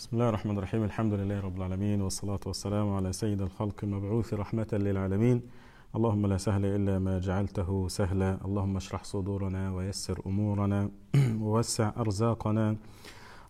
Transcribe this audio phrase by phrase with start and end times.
[0.00, 0.82] بسم الله الرحمن الرحيم.
[0.84, 5.42] الحمد لله رب العالمين والصلاة والسلام على سيد الخلق المبعوث رحمة للعالمين.
[5.96, 8.38] اللهم لا سهل إلا ما جعلته سهلا.
[8.44, 10.90] اللهم اشرح صدورنا ويسر أمورنا
[11.42, 12.76] ووسع أرزاقنا.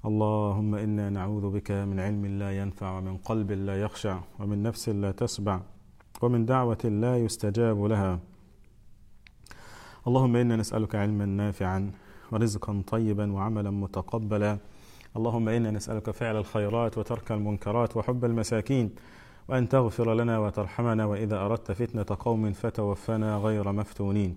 [0.04, 5.10] اللهم إنا نعوذ بك من علم لا ينفع ومن قلب لا يخشع ومن نفس لا
[5.12, 5.60] تسبع
[6.22, 8.18] ومن دعوة لا يستجاب لها.
[10.06, 11.90] اللهم إنا نسألك علما نافعا
[12.32, 14.58] ورزقا طيبا وعملا متقبلا.
[15.16, 18.90] اللهم إنا نسألك فعل الخيرات وترك المنكرات وحب المساكين
[19.48, 24.34] وأن تغفر لنا وترحمنا وإذا أردت فتنة قوم فتوفنا غير مفتونين.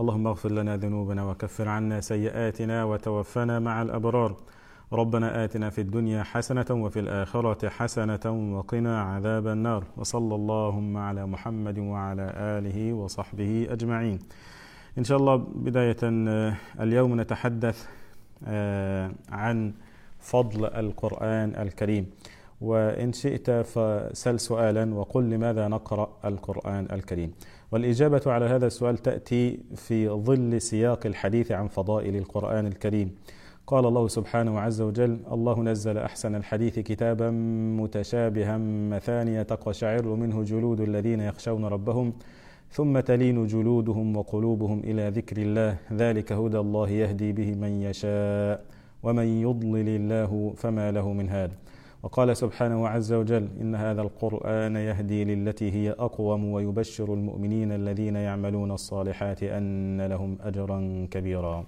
[0.00, 4.36] اللهم اغفر لنا ذنوبنا وكفر عنا سيئاتنا وتوفنا مع الأبرار.
[4.92, 9.84] ربنا آتنا في الدنيا حسنة وفي الآخرة حسنة وقنا عذاب النار.
[9.96, 14.18] وصلى اللهم على محمد وعلى آله وصحبه أجمعين.
[14.98, 15.96] إن شاء الله بداية
[16.80, 17.88] اليوم نتحدث
[19.28, 19.72] عن
[20.20, 22.06] فضل القرآن الكريم.
[22.60, 27.32] وإن شئت فسل سؤالا وقل لماذا نقرأ القرآن الكريم.
[27.72, 33.14] والإجابة على هذا السؤال تأتي في ظل سياق الحديث عن فضائل القرآن الكريم.
[33.66, 37.30] قال الله سبحانه عز وجل الله نزل أحسن الحديث كتابا
[37.80, 38.58] متشابها
[38.90, 42.12] مثانية تقشعر منه جلود الذين يخشون ربهم
[42.70, 45.76] ثم تلين جلودهم وقلوبهم إلى ذكر الله.
[45.92, 48.79] ذلك هدى الله يهدي به من يشاء.
[49.02, 51.52] ومن يضلل الله فما له من هاد.
[52.02, 58.70] وقال سبحانه عز وجل إن هذا القرآن يهدي للتي هي أقوم ويبشر المؤمنين الذين يعملون
[58.70, 61.64] الصالحات أن لهم أجرا كبيرا.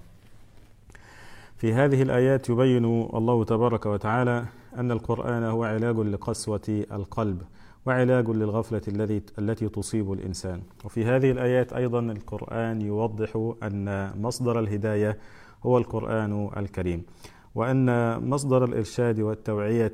[1.56, 4.44] في هذه الآيات يبين الله تبارك وتعالى
[4.77, 7.42] أن القرآن هو علاج لقسوة القلب
[7.86, 10.62] وعلاج للغفلة الذي التي تصيب الإنسان.
[10.84, 15.19] وفي هذه الآيات أيضا القرآن يوضح أن مصدر الهداية
[15.62, 17.02] هو القرآن الكريم.
[17.55, 17.86] وأن
[18.28, 19.92] مصدر الإرشاد والتوعية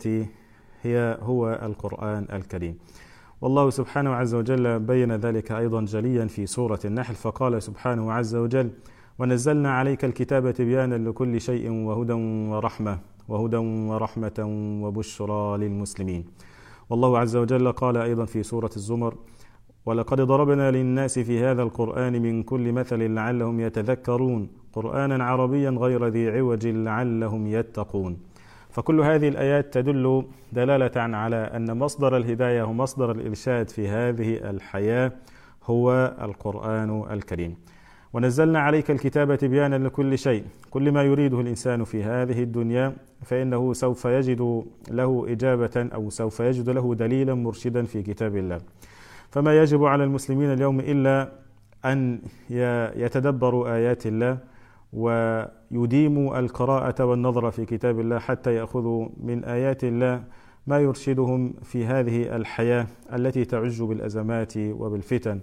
[0.82, 2.78] هي هو القرآن الكريم.
[3.40, 8.70] والله سبحانه عز وجل بين ذلك أيضا جليا في سورة النحل فقال سبحانه عز وجل
[9.18, 12.12] ونزلنا عليك الكتاب تبيانا لكل شيء وهدى
[12.50, 12.98] ورحمة
[13.28, 14.38] وهدى ورحمة
[14.82, 16.24] وبشرى للمسلمين.
[16.90, 19.14] والله عز وجل قال أيضا في سورة الزمر
[19.88, 26.30] ولقد ضربنا للناس في هذا القرآن من كل مثل لعلهم يتذكرون قرآنا عربيا غير ذي
[26.30, 28.16] عوج لعلهم يتقون.
[28.70, 35.12] فكل هذه الآيات تدل دلالة على أن مصدر الهداية ومصدر الإرشاد في هذه الحياة
[35.64, 37.56] هو القرآن الكريم.
[38.12, 40.44] ونزلنا عليك الكتاب تبيانا لكل شيء.
[40.70, 46.70] كل ما يريده الإنسان في هذه الدنيا فإنه سوف يجد له إجابة أو سوف يجد
[46.70, 48.60] له دليلا مرشدا في كتاب الله.
[49.30, 51.32] فما يجب على المسلمين اليوم إلا
[51.84, 52.20] أن
[52.96, 54.38] يتدبروا آيات الله
[54.92, 60.24] ويديموا القراءة والنظر في كتاب الله حتى يأخذوا من آيات الله
[60.66, 65.40] ما يرشدهم في هذه الحياة التي تعج بالأزمات وبالفتن.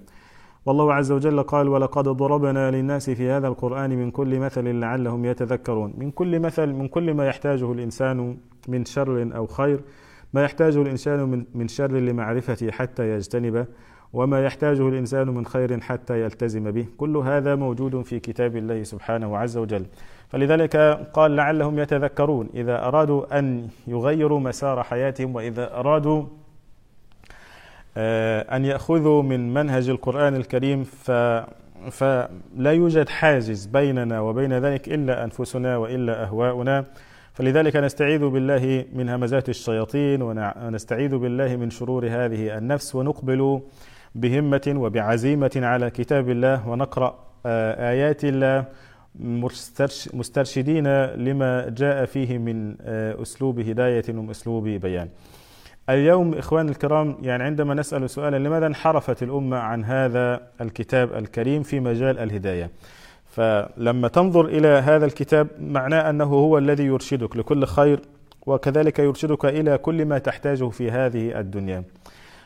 [0.66, 5.94] والله عز وجل قال ولقد ضربنا للناس في هذا القرآن من كل مثل لعلهم يتذكرون.
[5.98, 8.38] من كل مثل من كل ما يحتاجه الإنسان
[8.68, 9.82] من شر أو خير
[10.36, 13.66] ما يحتاجه الإنسان من من شر لمعرفته حتى يجتنبه
[14.14, 16.86] وما يحتاجه الإنسان من خير حتى يلتزم به.
[16.98, 19.86] كل هذا موجود في كتاب الله سبحانه عز وجل.
[20.30, 20.76] فلذلك
[21.14, 26.26] قال لعلهم يتذكرون إذا أرادوا أن يغيروا مسار حياتهم وإذا أرادوا
[28.56, 31.12] أن يأخذوا من منهج القرآن الكريم ف
[31.92, 36.86] فلا يوجد حاجز بيننا وبين ذلك إلا أنفسنا وإلا أهواؤنا.
[37.36, 43.62] فلذلك نستعيذ بالله من همزات الشياطين ونستعيذ بالله من شرور هذه النفس ونقبل
[44.16, 47.20] بهمة وبعزيمة على كتاب الله ونقرأ
[47.92, 48.66] آيات الله
[50.14, 52.76] مسترشدين لما جاء فيه من
[53.22, 55.10] أسلوب هداية وأسلوب بيان.
[55.90, 61.80] اليوم إخوان الكرام يعني عندما نسأل سؤالا لماذا انحرفت الأمة عن هذا الكتاب الكريم في
[61.80, 62.70] مجال الهداية؟
[63.36, 68.00] فلما تنظر إلى هذا الكتاب معناه أنه هو الذي يرشدك لكل خير
[68.46, 71.84] وكذلك يرشدك إلى كل ما تحتاجه في هذه الدنيا.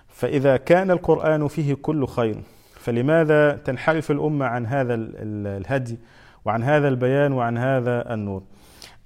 [0.07, 2.35] فإذا كان القرآن فيه كل خير
[2.79, 5.97] فلماذا تنحرف الأمة عن هذا الهدي
[6.45, 8.43] وعن هذا البيان وعن هذا النور؟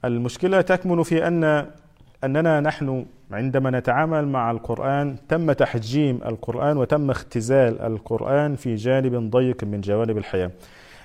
[0.06, 1.68] المشكلة تكمن في أن
[2.24, 9.63] أننا نحن عندما نتعامل مع القرآن تم تحجيم القرآن وتم اختزال القرآن في جانب ضيق
[9.63, 10.52] من جوانب الحياة.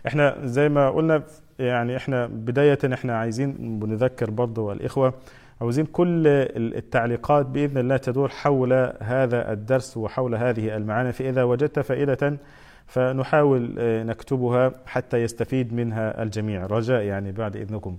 [0.07, 1.23] إحنا زي ما قلنا
[1.59, 5.15] يعني إحنا بداية إحنا عايزين بنذكر برضو الإخوة
[5.61, 6.23] عاوزين كل
[6.57, 12.39] التعليقات بإذن الله تدور حول هذا الدرس وحول هذه المعاني فإذا وجدت فائدة
[12.87, 16.67] فنحاول نكتبها حتى يستفيد منها الجميع.
[16.67, 17.97] رجاء يعني بعد إذنكم.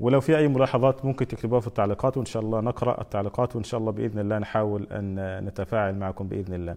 [0.00, 3.80] ولو في أي ملاحظات ممكن تكتبوها في التعليقات وإن شاء الله نقرأ التعليقات وإن شاء
[3.80, 6.76] الله بإذن الله نحاول أن نتفاعل معكم بإذن الله.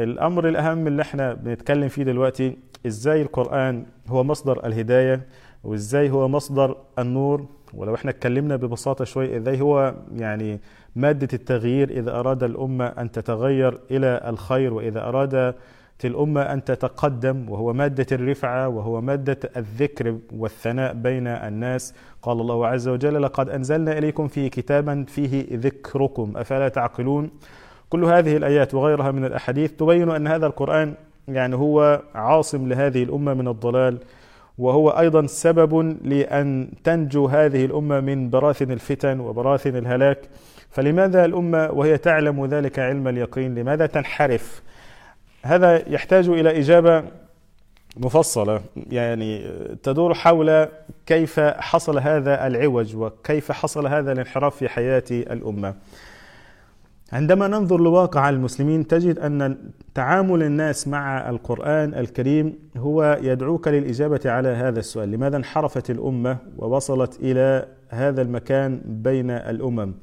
[0.00, 2.56] الأمر الأهم اللي إحنا بنتكلم فيه دلوقتي
[2.86, 5.26] إزاي القرآن هو مصدر الهداية
[5.64, 10.60] وإزاي هو مصدر النور ولو إحنا اتكلمنا ببساطة شوي إزاي هو يعني
[10.96, 15.54] مادة التغيير إذا أراد الأمة أن تتغير إلى الخير وإذا أراد
[16.04, 21.94] الأمة أن تتقدم وهو مادة الرفعة وهو مادة الذكر والثناء بين الناس.
[22.22, 27.30] قال الله عز وجل لقد أنزلنا إليكم في كتابا فيه ذكركم أفلا تعقلون؟
[27.90, 30.94] كل هذه الآيات وغيرها من الأحاديث تبين أن هذا القرآن
[31.28, 33.98] يعني هو عاصم لهذه الأمة من الضلال
[34.58, 40.18] وهو أيضا سبب لأن تنجو هذه الأمة من براثن الفتن وبراثن الهلاك.
[40.70, 44.62] فلماذا الأمة وهي تعلم ذلك علم اليقين؟ لماذا تنحرف؟
[45.42, 47.04] هذا يحتاج إلى إجابة
[47.96, 48.60] مفصلة
[48.90, 49.50] يعني
[49.82, 50.68] تدور حول
[51.06, 55.74] كيف حصل هذا العوج وكيف حصل هذا الانحراف في حياة الأمة.
[57.12, 59.56] عندما ننظر لواقع المسلمين تجد أن
[59.94, 67.20] تعامل الناس مع القرآن الكريم هو يدعوك للإجابة على هذا السؤال، لماذا انحرفت الأمة ووصلت
[67.20, 69.94] إلى هذا المكان بين الأمم؟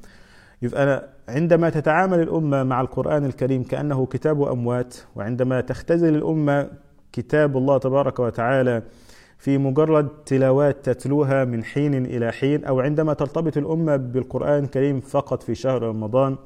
[0.62, 6.70] يبقى عندما تتعامل الأمة مع القرآن الكريم كأنه كتاب أموات، وعندما تختزل الأمة
[7.12, 8.82] كتاب الله تبارك وتعالى
[9.38, 15.42] في مجرد تلاوات تتلوها من حين إلى حين، أو عندما ترتبط الأمة بالقرآن الكريم فقط
[15.42, 16.36] في شهر رمضان،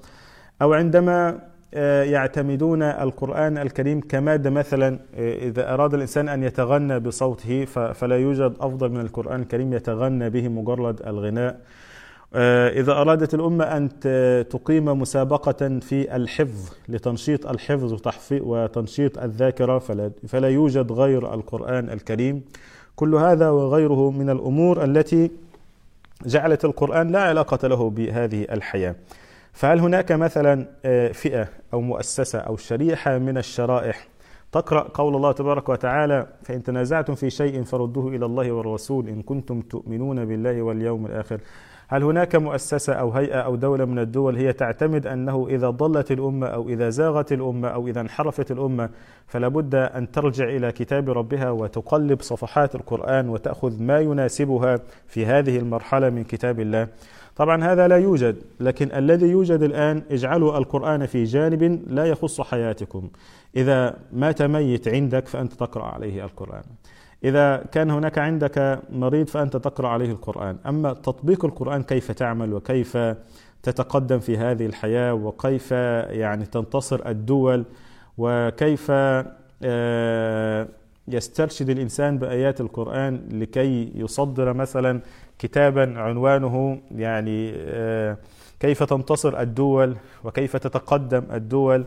[0.62, 1.38] أو عندما
[1.74, 8.54] آه، يعتمدون القرآن الكريم كمادة مثلا آه، إذا أراد الإنسان أن يتغنى بصوته فلا يوجد
[8.60, 11.60] أفضل من القرآن الكريم يتغنى به مجرد الغناء.
[12.34, 13.88] آه، إذا أرادت الأمة أن
[14.50, 17.96] تقيم مسابقة في الحفظ لتنشيط الحفظ
[18.32, 22.42] وتنشيط الذاكرة فلا, فلا يوجد غير القرآن الكريم.
[22.96, 25.30] كل هذا وغيره من الأمور التي
[26.26, 28.94] جعلت القرآن لا علاقة له بهذه الحياة.
[29.52, 34.08] فهل هناك مثلا آه، فئة أو مؤسسة أو شريحة من الشرائح
[34.52, 39.60] تقرأ قول الله تبارك وتعالى فإن تنازعتم في شيء فردوه إلى الله والرسول إن كنتم
[39.60, 41.40] تؤمنون بالله واليوم الآخر.
[41.88, 46.46] هل هناك مؤسسة أو هيئة أو دولة من الدول هي تعتمد أنه إذا ضلت الأمة
[46.46, 48.90] أو إذا زاغت الأمة أو إذا انحرفت الأمة
[49.26, 55.58] فلا بد أن ترجع إلى كتاب ربها وتقلب صفحات القرآن وتأخذ ما يناسبها في هذه
[55.58, 56.88] المرحلة من كتاب الله.
[57.36, 63.10] طبعا هذا لا يوجد لكن الذي يوجد الآن اجعلوا القرآن في جانب لا يخص حياتكم.
[63.56, 66.62] إذا مات ميت عندك فأنت تقرأ عليه القرآن.
[67.24, 70.56] إذا كان هناك عندك مريض فأنت تقرأ عليه القرآن.
[70.66, 72.98] أما تطبيق القرآن كيف تعمل وكيف
[73.62, 77.64] تتقدم في هذه الحياة وكيف يعني تنتصر الدول
[78.18, 80.68] وكيف آه،
[81.08, 85.00] يسترشد الإنسان بآيات القرآن لكي يصدر مثلا
[85.38, 88.16] كتابا عنوانه يعني آه،
[88.60, 91.84] كيف تنتصر الدول وكيف تتقدم الدول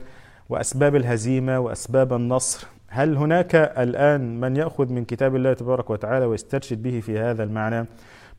[0.50, 2.68] وأسباب الهزيمة وأسباب النصر.
[2.88, 7.86] هل هناك الآن من يأخذ من كتاب الله تبارك وتعالى ويسترشد به في هذا المعنى؟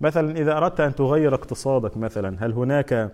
[0.00, 3.12] مثلا إذا أردت أن تغير اقتصادك مثلا هل هناك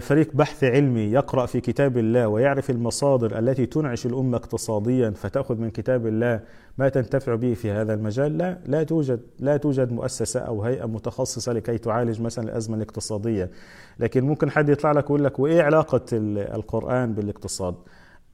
[0.00, 5.70] فريق بحث علمي يقرأ في كتاب الله ويعرف المصادر التي تنعش الأمة اقتصاديا فتأخذ من
[5.70, 6.40] كتاب الله
[6.78, 11.52] ما تنتفع به في هذا المجال لا لا توجد لا توجد مؤسسة أو هيئة متخصصة
[11.52, 13.50] لكي تعالج مثلا الأزمة الاقتصادية.
[13.98, 17.74] لكن ممكن حد يطلع لك ويقول لك وإيه علاقة القرآن بالاقتصاد؟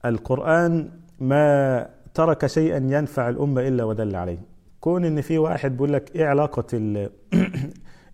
[0.05, 4.39] القرآن ما ترك شيئا ينفع الأمة إلا ودل عليه.
[4.79, 6.65] كون إن في واحد بيقول لك إيه علاقة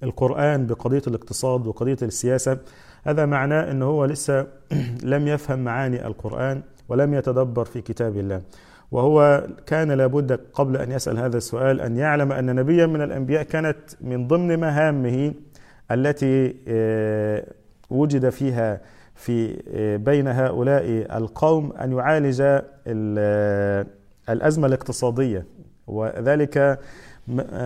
[0.03, 2.57] القرآن بقضية الاقتصاد وقضية السياسة
[3.05, 4.47] هذا معناه أنه هو لسه
[5.13, 8.41] لم يفهم معاني القرآن ولم يتدبر في كتاب الله.
[8.91, 13.77] وهو كان لابد قبل أن يسأل هذا السؤال أن يعلم أن نبيا من الأنبياء كانت
[14.01, 15.33] من ضمن مهامه
[15.91, 17.43] التي آه،
[17.89, 18.81] وجد فيها
[19.15, 22.41] في آه، بين هؤلاء القوم أن يعالج
[22.87, 23.85] آه،
[24.29, 25.45] الأزمة الاقتصادية.
[25.87, 26.79] وذلك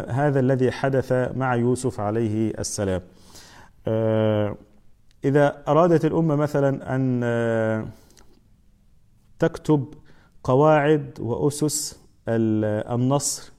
[0.09, 3.01] هذا الذي حدث مع يوسف عليه السلام.
[5.25, 7.85] إذا أرادت الأمة مثلا أن آه،
[9.39, 9.85] تكتب
[10.43, 13.51] قواعد وأسس النصر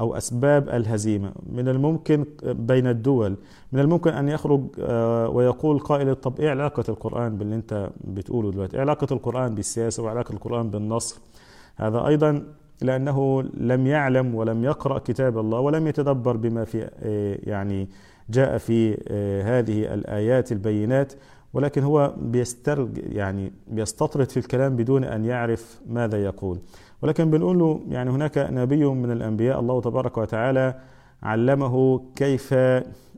[0.00, 3.36] أو أسباب الهزيمة من الممكن بين الدول
[3.72, 8.76] من الممكن أن يخرج آه، ويقول قائل طب إيه علاقة القرآن باللي أنت بتقوله دلوقتي؟
[8.76, 11.20] إيه علاقة القرآن بالسياسة وعلاقة القرآن بالنصر؟
[11.76, 12.42] هذا أيضا
[12.82, 17.88] لأنه لم يعلم ولم يقرأ كتاب الله ولم يتدبر بما في آه، يعني
[18.30, 21.12] جاء في آه، هذه الآيات البينات
[21.52, 26.58] ولكن هو بيسترج يعني بيستطرد في الكلام بدون أن يعرف ماذا يقول.
[27.02, 30.74] ولكن بنقول له يعني هناك نبي من الأنبياء الله تبارك وتعالى
[31.22, 32.52] علمه كيف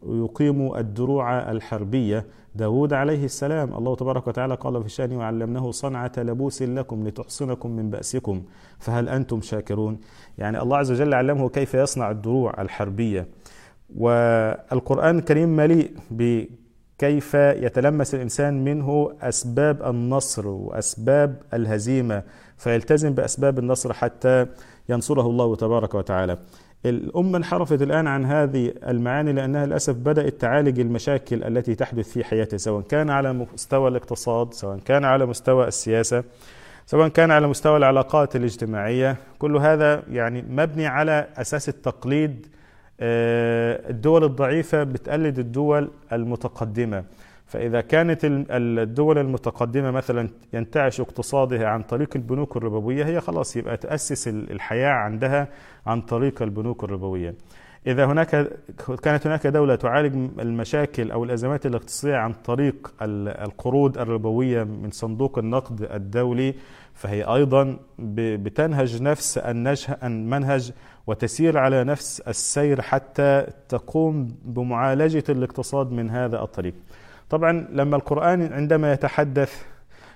[0.07, 2.27] يقيم الدروع الحربية.
[2.55, 7.91] داود عليه السلام الله تبارك وتعالى قال في شأنه وعلمناه صنعة لبوس لكم لتحصنكم من
[7.91, 8.43] بأسكم
[8.79, 9.99] فهل أنتم شاكرون؟
[10.39, 13.27] يعني الله عز وجل علمه كيف يصنع الدروع الحربية.
[13.97, 22.23] والقرآن الكريم مليء بكيف يتلمس الإنسان منه أسباب النصر وأسباب الهزيمة
[22.59, 24.47] فيلتزم بأسباب النصر حتى
[24.89, 26.39] ينصره الله تبارك وتعالى.
[26.87, 32.57] الأمة انحرفت الآن عن هذه المعاني لأنها للأسف بدأت تعالج المشاكل التي تحدث في حياتها
[32.57, 36.25] سواء كان على مستوى الاقتصاد سواء كان على مستوى السياسة
[36.87, 39.17] سواء كان على مستوى العلاقات الاجتماعية.
[39.39, 42.47] كل هذا يعني مبني على أساس التقليد
[43.01, 47.05] الدول الضعيفة بتقلد الدول المتقدمة.
[47.47, 54.29] فإذا كانت الدول المتقدمة مثلا ينتعش اقتصادها عن طريق البنوك الربوية هي خلاص يبقى تأسس
[54.29, 55.49] الحياة عندها
[55.87, 57.35] عن طريق البنوك الربوية.
[57.87, 58.49] إذا هناك
[59.03, 65.83] كانت هناك دولة تعالج المشاكل أو الأزمات الاقتصادية عن طريق القروض الربوية من صندوق النقد
[65.83, 66.55] الدولي
[66.95, 69.39] فهي أيضا بتنهج نفس
[70.03, 70.73] المنهج
[71.07, 76.75] وتسير على نفس السير حتى تقوم بمعالجة الاقتصاد من هذا الطريق.
[77.31, 79.63] طبعا لما القرآن عندما يتحدث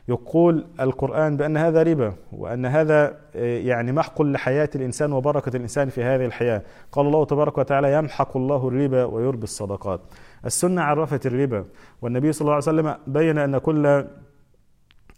[0.08, 6.02] يقول القرآن بأن هذا ربا وأن هذا آه، يعني محق لحياة الإنسان وبركة الإنسان في
[6.02, 6.62] هذه الحياة.
[6.92, 10.00] قال الله تبارك وتعالى يمحق الله الربا ويربي الصدقات.
[10.46, 11.64] السنة عرفت الربا.
[12.02, 14.04] والنبي صلى الله عليه وسلم بين أن كل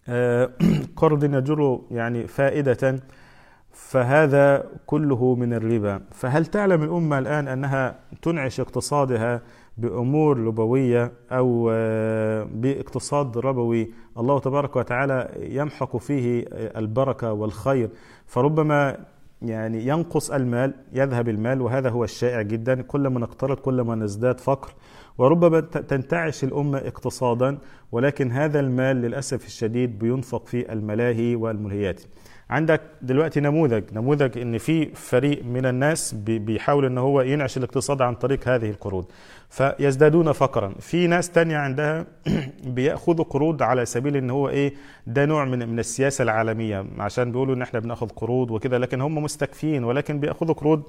[0.09, 0.51] آه،
[0.97, 3.01] قرض يجر يعني فائدة
[3.77, 6.01] فهذا كله من الربا.
[6.13, 9.43] فهل تعلم الأمة الآن أنها تنعش اقتصادها
[9.79, 17.91] بأمور لبوية أو آه، باقتصاد ربوي؟ الله تبارك وتعالى يمحق فيه البركة والخير.
[18.27, 18.99] فربما
[19.43, 22.83] يعني ينقص المال يذهب المال وهذا هو الشائع جدا.
[22.83, 24.75] كلما نقترض كلما نزداد فقر.
[25.19, 27.59] وربما تنتعش الأمة اقتصادا
[27.93, 32.03] ولكن هذا المال للأسف الشديد بينفق في الملاهي والملهيات.
[32.51, 38.15] عندك دلوقتي نموذج نموذج إن في فريق من الناس بيحاول إن هو ينعش الاقتصاد عن
[38.15, 39.05] طريق هذه القروض.
[39.51, 40.75] فيزدادون فقرا.
[40.81, 42.07] في ناس تانية عندها
[42.77, 44.75] بيأخذوا قروض على سبيل إن هو إيه
[45.07, 46.87] ده نوع من من السياسة العالمية.
[46.99, 50.83] عشان بيقولوا إن إحنا بنأخذ قروض وكده لكن هم مستكفين ولكن بيأخذوا قروض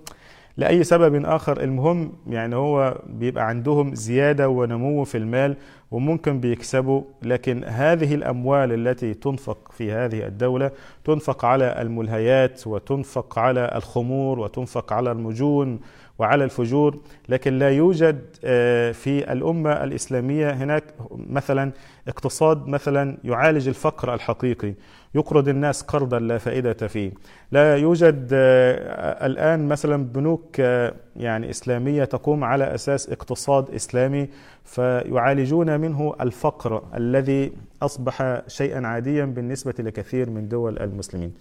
[0.57, 1.63] لأي سبب آخر.
[1.63, 5.57] المهم يعني هو بيبقى عندهم زيادة ونمو في المال
[5.91, 10.71] وممكن بيكسبوا لكن هذه الأموال التي تنفق في هذه الدولة
[11.03, 15.79] تنفق على الملهيات وتنفق على الخمور وتنفق على المجون
[16.19, 21.71] وعلى الفجور لكن لا يوجد آه، في الأمة الإسلامية هناك مثلا
[22.07, 24.73] اقتصاد مثلا يعالج الفقر الحقيقي
[25.15, 27.11] يقرض الناس قرضا لا فائدة فيه.
[27.51, 34.29] لا يوجد آه، الآن مثلا بنوك آه، يعني إسلامية تقوم على أساس اقتصاد إسلامي
[34.63, 41.33] فيعالجون منه الفقر الذي أصبح شيئا عاديا بالنسبة لكثير من دول المسلمين.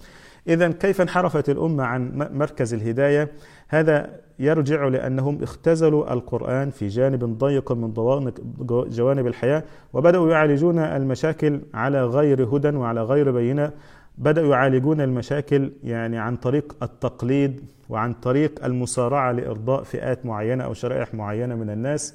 [0.48, 3.32] اذا كيف انحرفت الأمة عن مركز الهداية؟
[3.68, 7.92] هذا يرجع لأنهم اختزلوا القرآن في جانب ضيق من
[8.88, 9.62] جوانب الحياة
[9.92, 13.72] وبدأوا يعالجون المشاكل على غير هدى وعلى غير بينة.
[14.18, 21.14] بدأوا يعالجون المشاكل يعني عن طريق التقليد وعن طريق المسارعة لإرضاء فئات معينة أو شرائح
[21.14, 22.14] معينة من الناس.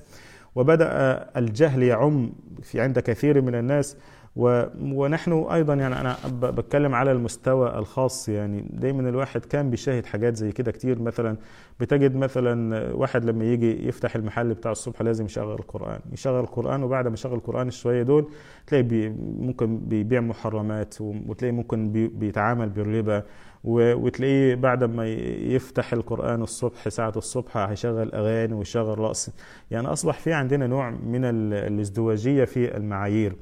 [0.56, 0.90] وبدأ
[1.38, 2.32] الجهل يعم
[2.64, 3.98] في عند كثير من الناس.
[4.36, 8.66] ونحن أيضا يعني أنا بتكلم على المستوى الخاص يعني.
[8.70, 11.02] دايما الواحد كان بيشاهد حاجات زي كده كتير.
[11.02, 11.38] مثلا
[11.80, 16.00] بتجد مثلا واحد لما يجي يفتح المحل بتاع الصبح لازم يشغل القرآن.
[16.14, 18.30] يشغل القرآن وبعد ما يشغل القرآن الشويه دول
[18.68, 19.10] تلاقي بي
[19.40, 23.24] ممكن بيبيع محرمات وتلاقي ممكن بي بيتعامل بالربا.
[23.64, 25.08] وتلاقيه بعد ما
[25.56, 29.30] يفتح القرآن الصبح ساعة الصبح هيشغل أغاني ويشغل رقص.
[29.72, 33.36] يعني أصبح في عندنا نوع من الازدواجية في المعايير.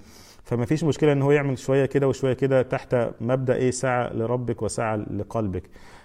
[0.50, 4.62] فما فيش مشكلة إن هو يعمل شوية كده وشوية كده تحت مبدأ إيه؟ ساعه لربك
[4.62, 5.63] وساعه لقلبك.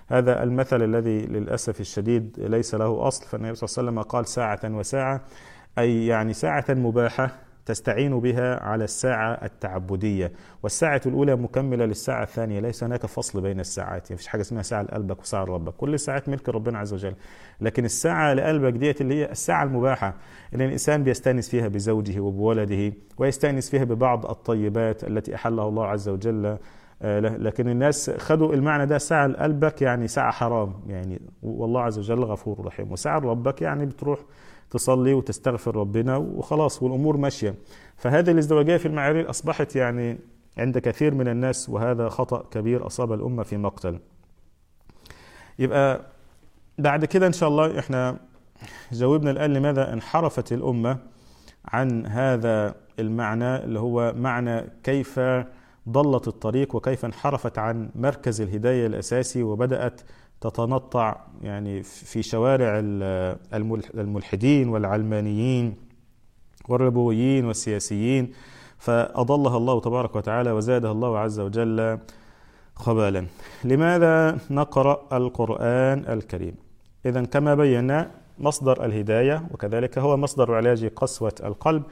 [0.09, 3.27] هذا المثل الذي للأسف الشديد ليس له أصل.
[3.27, 5.21] فالنبي صلى الله عليه وسلم قال ساعة وساعة
[5.79, 7.44] أي يعني ساعة مباحة.
[7.66, 10.33] تستعين بها على الساعة التعبدية.
[10.62, 12.61] والساعة الأولى مكملة للساعة الثانية.
[12.61, 14.11] ليس هناك فصل بين الساعات.
[14.11, 15.73] يعني فيش حاجة اسمها ساعة لقلبك وساعة لربك.
[15.73, 17.14] كل الساعات ملك ربنا عز وجل.
[17.61, 20.14] لكن الساعة لقلبك ديت اللي هي الساعة المباحة.
[20.52, 26.59] اللي الإنسان بيستأنس فيها بزوجه وبولده ويستأنس فيها ببعض الطيبات التي أحلها الله عز وجل.
[27.02, 28.99] آه، لكن الناس خدوا المعنى ده.
[28.99, 30.75] ساعة لقلبك يعني ساعة حرام.
[30.88, 32.92] يعني والله عز وجل غفور رحيم.
[32.92, 34.18] وساعة لربك يعني بتروح
[34.75, 37.54] تصلي وتستغفر ربنا وخلاص والأمور ماشية.
[37.97, 40.19] فهذه الازدواجية في المعايير أصبحت يعني
[40.59, 43.99] عند كثير من الناس وهذا خطأ كبير أصاب الأمة في مقتل.
[45.59, 46.00] يبقى
[46.78, 48.16] بعد كده إن شاء الله إحنا
[48.93, 50.99] جاوبنا الآن لماذا انحرفت الأمة
[51.64, 55.21] عن هذا المعنى اللي هو معنى كيف
[55.88, 60.00] ضلت الطريق وكيف انحرفت عن مركز الهداية الأساسي وبدأت
[60.45, 62.83] تتنطع يعني في شوارع
[63.95, 65.77] الملحدين والعلمانيين
[66.69, 68.33] والربويين والسياسيين
[68.79, 71.99] فأضلها الله تبارك وتعالى وزادها الله عز وجل
[72.75, 73.27] خبالا.
[73.65, 76.55] لماذا نقرأ القرآن الكريم؟
[77.07, 81.83] إذا كما بينا مصدر الهداية وكذلك هو مصدر علاج قسوة القلب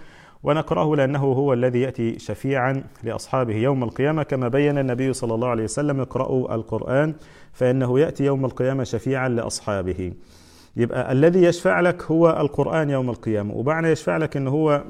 [0.43, 4.23] ونقرأه لأنه هو الذي يأتي شفيعا لأصحابه يوم القيامة.
[4.23, 7.15] كما بين النبي صلى الله عليه وسلم اقرأوا القرآن
[7.53, 10.13] فإنه يأتي يوم القيامة شفيعا لأصحابه.
[10.77, 13.55] يبقى الذي يشفع لك هو القرآن يوم القيامة.
[13.55, 14.85] وبعد يشفع لك إن هو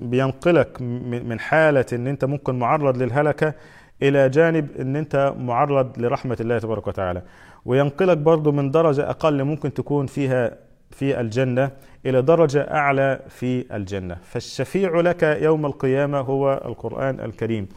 [0.00, 0.82] بينقلك
[1.26, 3.54] من حالة إن أنت ممكن معرض للهلكة
[4.02, 7.22] إلى جانب إن أنت معرض لرحمة الله تبارك وتعالى.
[7.64, 10.56] وينقلك برضو من درجة أقل ممكن تكون فيها
[10.90, 11.70] في الجنة
[12.08, 14.14] إلى درجة أعلى في الجنة.
[14.22, 17.68] فالشفيع لك يوم القيامة هو القرآن الكريم.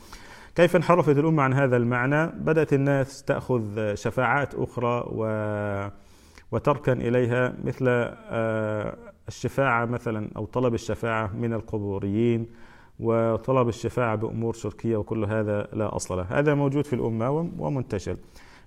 [0.55, 5.25] كيف انحرفت الأمة عن هذا المعنى؟ بدأت الناس تأخذ شفاعات أخرى و
[6.51, 8.95] وتركن إليها مثل آه،
[9.27, 12.47] الشفاعة مثلا أو طلب الشفاعة من القبوريين
[12.99, 16.25] وطلب الشفاعة بأمور شركية وكل هذا لا أصل له.
[16.29, 18.17] هذا موجود في الأمة ومنتشر.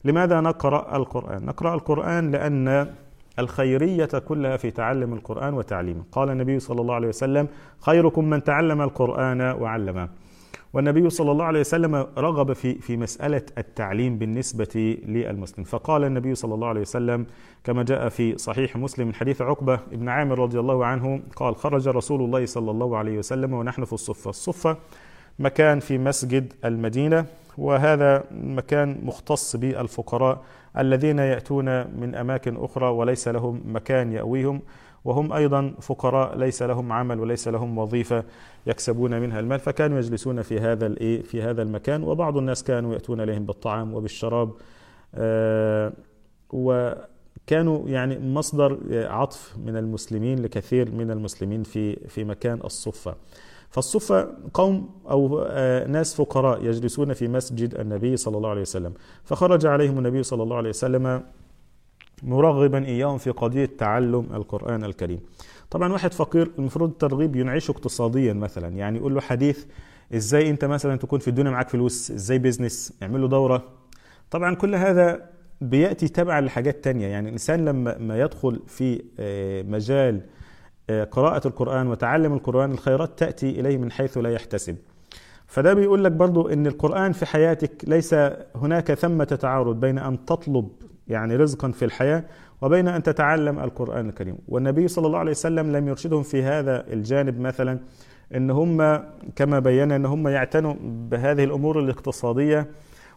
[0.05, 2.95] لماذا نقرأ القرآن؟ نقرأ القرآن لأن
[3.39, 6.03] الخيرية كلها في تعلم القرآن وتعليمه.
[6.13, 7.49] قال النبي صلى الله عليه وسلم
[7.81, 10.09] خيركم من تعلم القرآن وعلمه.
[10.73, 15.65] والنبي صلى الله عليه وسلم رغب في في مسألة التعليم بالنسبة للمسلم.
[15.65, 17.27] فقال النبي صلى الله عليه وسلم
[17.65, 21.89] كما جاء في صحيح مسلم من حديث عقبة ابن عامر رضي الله عنه قال خرج
[21.89, 24.31] رسول الله صلى الله عليه وسلم ونحن في الصفة.
[24.31, 24.77] الصفة
[25.39, 27.27] مكان في مسجد المدينة
[27.59, 30.43] وهذا مكان مختص بالفقراء
[30.79, 34.63] الذين يأتون من أماكن أخرى وليس لهم مكان يأويهم
[35.05, 38.25] وهم أيضا فقراء ليس لهم عمل وليس لهم وظيفة
[38.67, 43.47] يكسبون منها المال فكانوا يجلسون في هذا في هذا المكان وبعض الناس كانوا يأتون إليهم
[43.47, 44.51] بالطعام وبالشراب
[45.15, 45.93] آه،
[46.53, 53.15] وكانوا يعني مصدر عطف من المسلمين لكثير من المسلمين في في مكان الصفة.
[53.75, 58.95] فالصفة قوم أو آه، ناس فقراء يجلسون في مسجد النبي صلى الله عليه وسلم.
[59.25, 61.23] فخرج عليهم النبي صلى الله عليه وسلم
[62.23, 65.21] مرغبا إياهم في قضية تعلم القرآن الكريم.
[65.71, 68.69] طبعا واحد فقير المفروض الترغيب ينعشه اقتصاديا مثلا.
[68.69, 69.65] يعني يقول له حديث
[70.15, 73.65] إزاي أنت مثلا تكون في الدنيا معاك فلوس؟ إزاي بيزنس اعمل له دورة.
[74.31, 77.07] طبعا كل هذا بيأتي تبعا لحاجات تانية.
[77.07, 80.21] يعني الإنسان لما ما يدخل في آه، مجال
[81.11, 84.77] قراءة القرآن وتعلم القرآن الخيرات تأتي إليه من حيث لا يحتسب.
[85.47, 88.15] فده بيقول لك برضو إن القرآن في حياتك ليس
[88.55, 90.69] هناك ثمة تعارض بين أن تطلب
[91.09, 92.25] يعني رزقا في الحياة
[92.63, 94.39] وبين أن تتعلم القرآن الكريم.
[94.49, 97.79] والنبي صلى الله عليه وسلم لم يرشدهم في هذا الجانب مثلا
[98.35, 99.03] إن هم
[99.37, 102.67] كما بينا إن هم يعتنوا بهذه الأمور الاقتصادية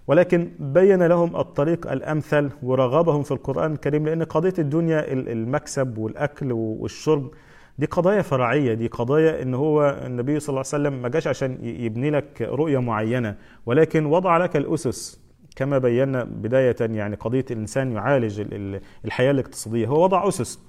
[0.08, 7.32] ولكن بين لهم الطريق الأمثل ورغبهم في القرآن الكريم لأن قضية الدنيا المكسب والأكل والشرب
[7.78, 11.58] دي قضايا فرعية دي قضايا إن هو النبي صلى الله عليه وسلم ما جاش عشان
[11.62, 13.36] يبني لك رؤية معينة
[13.66, 15.20] ولكن وضع لك الأسس
[15.56, 18.44] كما بينا بداية يعني قضية الإنسان يعالج
[19.06, 19.88] الحياة الاقتصادية.
[19.88, 20.60] هو وضع أسس.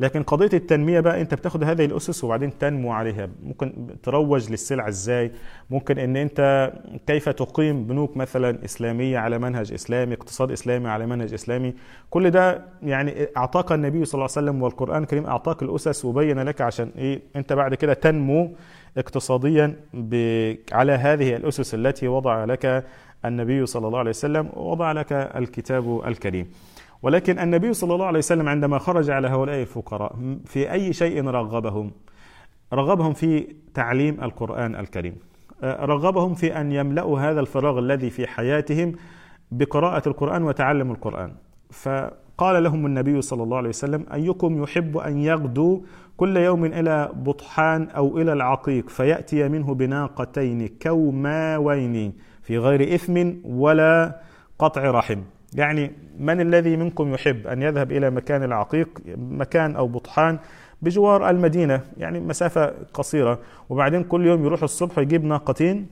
[0.00, 3.28] لكن قضية التنمية بقى أنت بتاخد هذه الأسس وبعدين تنمو عليها.
[3.42, 5.32] ممكن تروج للسلع إزاي؟
[5.70, 6.72] ممكن أن أنت
[7.06, 11.74] كيف تقيم بنوك مثلا إسلامية على منهج إسلامي اقتصاد إسلامي على منهج إسلامي؟
[12.10, 16.60] كل ده يعني أعطاك النبي صلى الله عليه وسلم والقرآن الكريم أعطاك الأسس وبين لك
[16.60, 18.54] عشان إيه؟ أنت بعد كده تنمو
[18.98, 19.76] اقتصاديا
[20.72, 22.84] على هذه الأسس التي وضع لك
[23.24, 26.50] النبي صلى الله عليه وسلم وضع لك الكتاب الكريم.
[27.04, 31.90] ولكن النبي صلى الله عليه وسلم عندما خرج على هؤلاء الفقراء في أي شيء رغبهم؟
[32.72, 35.16] رغبهم في تعليم القرآن الكريم.
[35.64, 38.92] رغبهم في أن يملأوا هذا الفراغ الذي في حياتهم
[39.50, 41.32] بقراءة القرآن وتعلم القرآن.
[41.70, 45.84] فقال لهم النبي صلى الله عليه وسلم أيكم يحب أن يغدو
[46.16, 52.12] كل يوم إلى بطحان أو إلى العقيق فيأتي منه بناقتين كوماوين
[52.42, 54.20] في غير إثم ولا
[54.58, 55.20] قطع رحم؟
[55.54, 60.38] يعني من الذي منكم يحب أن يذهب إلى مكان العقيق مكان أو بطحان
[60.82, 63.38] بجوار المدينة يعني مسافة قصيرة
[63.68, 65.86] وبعدين كل يوم يروح الصبح يجيب ناقتين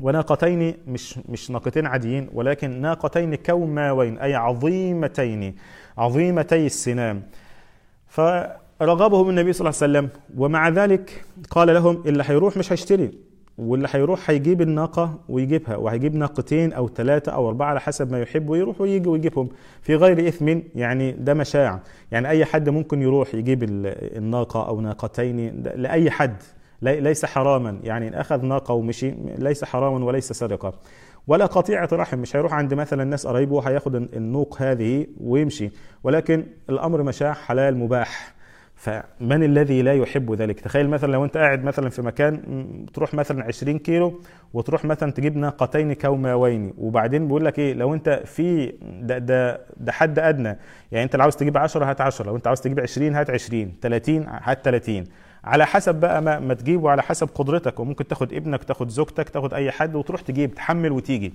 [0.00, 5.54] وناقتين مش مش ناقتين عاديين ولكن ناقتين كوماوين أي عظيمتين
[5.98, 7.22] عظيمتي السنام
[8.08, 13.10] فرغبهم النبي صلى الله عليه وسلم ومع ذلك قال لهم اللي هيروح مش هيشتري.
[13.58, 18.48] واللي هيروح هيجيب الناقة ويجيبها وهيجيب ناقتين أو ثلاثة أو أربعة على حسب ما يحب
[18.48, 19.48] ويروح ويجي ويجيبهم.
[19.82, 21.80] في غير إثم يعني ده مشاع.
[22.12, 23.64] يعني أي حد ممكن يروح يجيب
[24.16, 26.36] الناقة أو ناقتين لأي حد.
[26.82, 27.78] ليس حراما.
[27.82, 30.72] يعني إن أخذ ناقة ومشي ليس حراما وليس سرقة.
[31.26, 32.18] ولا قطيعة رحم.
[32.18, 35.70] مش هيروح عند مثلا ناس قرايبه وهياخد النوق هذه ويمشي.
[36.04, 38.35] ولكن الأمر مشاع حلال مباح.
[38.76, 42.42] فمن الذي لا يحب ذلك؟ تخيل مثلا لو أنت قاعد مثلا في مكان
[42.94, 44.20] تروح مثلا 20 كيلو
[44.54, 49.92] وتروح مثلا تجيب ناقتين كوماوين وبعدين بيقول لك إيه؟ لو أنت في ده ده ده
[49.92, 50.56] حد أدنى
[50.92, 53.72] يعني أنت لو عاوز تجيب 10 هات 10 لو أنت عاوز تجيب 20 هات 20
[53.82, 55.04] 30 هات 30
[55.44, 59.54] على حسب بقى ما, ما تجيب وعلى حسب قدرتك وممكن تاخد ابنك تاخد زوجتك تاخد
[59.54, 61.32] أي حد وتروح تجيب تحمل وتيجي.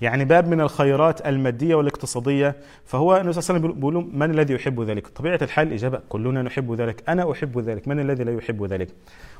[0.00, 4.54] يعني باب من الخيرات المادية والاقتصادية فهو النبي صلى الله عليه وسلم بيقول من الذي
[4.54, 8.64] يحب ذلك؟ طبيعة الحال الإجابة كلنا نحب ذلك أنا أحب ذلك من الذي لا يحب
[8.64, 8.88] ذلك؟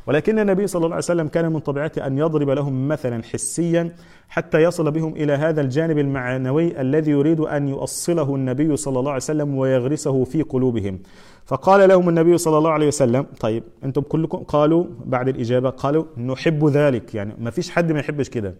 [0.06, 3.92] ولكن النبي صلى الله عليه وسلم كان من طبيعته أن يضرب لهم مثلا حسيا
[4.28, 9.22] حتى يصل بهم إلى هذا الجانب المعنوي الذي يريد أن يؤصله النبي صلى الله عليه
[9.22, 10.98] وسلم ويغرسه في قلوبهم.
[11.46, 16.64] فقال لهم النبي صلى الله عليه وسلم طيب أنتم كلكم قالوا بعد الإجابة قالوا نحب
[16.68, 17.14] ذلك.
[17.14, 18.54] يعني ما فيش حد ما يحبش كده.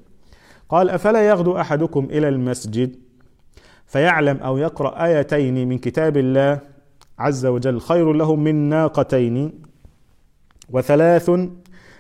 [0.69, 2.97] قال أفلا يغدو أحدكم إلى المسجد
[3.87, 6.61] فيعلم أو يقرأ آيتين من كتاب الله
[7.19, 9.53] عز وجل؟ خير له من ناقتين
[10.71, 11.31] وثلاث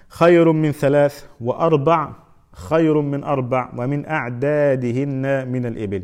[0.08, 2.12] خير من ثلاث وأربع
[2.52, 6.02] خير من أربع ومن أعدادهن من الإبل.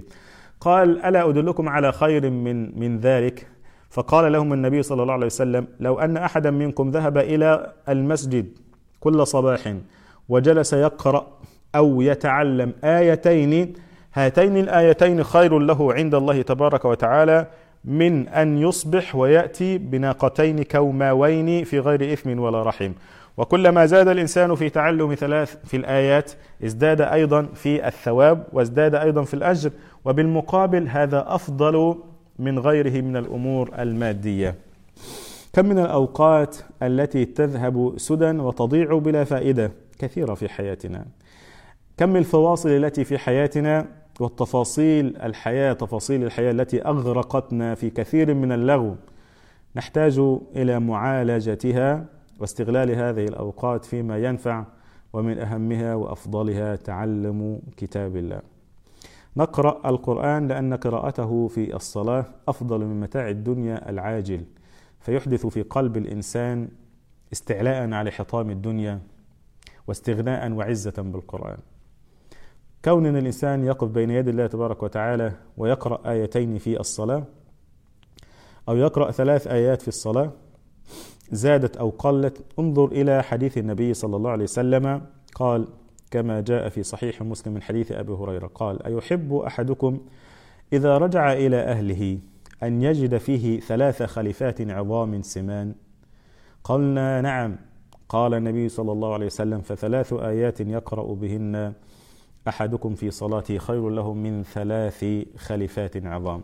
[0.61, 3.47] قال ألا أدلكم على خير من من ذلك؟
[3.91, 8.59] فقال لهم النبي صلى الله عليه وسلم لو أن أحدا منكم ذهب إلى المسجد
[9.01, 9.75] كل صباح
[10.29, 11.27] وجلس يقرأ
[11.75, 13.73] أو يتعلم آيتين.
[14.15, 17.47] هاتين الآيتين خير له عند الله تبارك وتعالى
[17.85, 22.93] من أن يصبح ويأتي بناقتين كوماوين في غير إثم ولا رحم.
[23.37, 26.33] وكلما زاد الإنسان في تعلم ثلاث في الآيات
[26.65, 29.71] ازداد أيضا في الثواب وازداد أيضا في الأجر.
[30.05, 31.97] وبالمقابل هذا أفضل
[32.39, 34.55] من غيره من الأمور المادية.
[35.53, 41.05] كم من الأوقات التي تذهب سدى وتضيع بلا فائدة كثيرة في حياتنا.
[42.03, 43.87] كم الفواصل التي في حياتنا
[44.21, 48.97] والتفاصيل الحياة تفاصيل الحياة التي أغرقتنا في كثير من اللغو.
[49.77, 50.19] نحتاج
[50.57, 52.07] إلى معالجتها
[52.41, 54.65] واستغلال هذه الأوقات فيما ينفع
[55.13, 58.41] ومن أهمها وأفضلها تعلم كتاب الله.
[59.37, 64.45] نقرأ القرآن لأن قراءته في الصلاة أفضل من متاع الدنيا العاجل.
[65.01, 66.69] فيحدث في قلب الإنسان
[67.33, 69.01] استعلاء على حطام الدنيا
[69.87, 71.59] واستغناء وعزة بالقرآن.
[72.85, 77.25] كون أن الإنسان يقف بين يدي الله تبارك وتعالى ويقرأ آيتين في الصلاة
[78.69, 80.33] أو يقرأ ثلاث آيات في الصلاة
[81.31, 85.03] زادت أو قلت انظر إلى حديث النبي صلى الله عليه وسلم
[85.35, 85.69] قال
[86.11, 90.01] كما جاء في صحيح مسلم من حديث أبي هريرة قال أيحب أحدكم
[90.73, 92.19] إذا رجع إلى أهله
[92.63, 95.75] أن يجد فيه ثلاث خليفات عظام سمان؟
[96.65, 97.57] قلنا نعم.
[98.09, 101.73] قال النبي صلى الله عليه وسلم فثلاث آيات يقرأ بهن
[102.49, 105.05] أحدكم في صلاته خير له من ثلاث
[105.37, 106.43] خليفات عظام.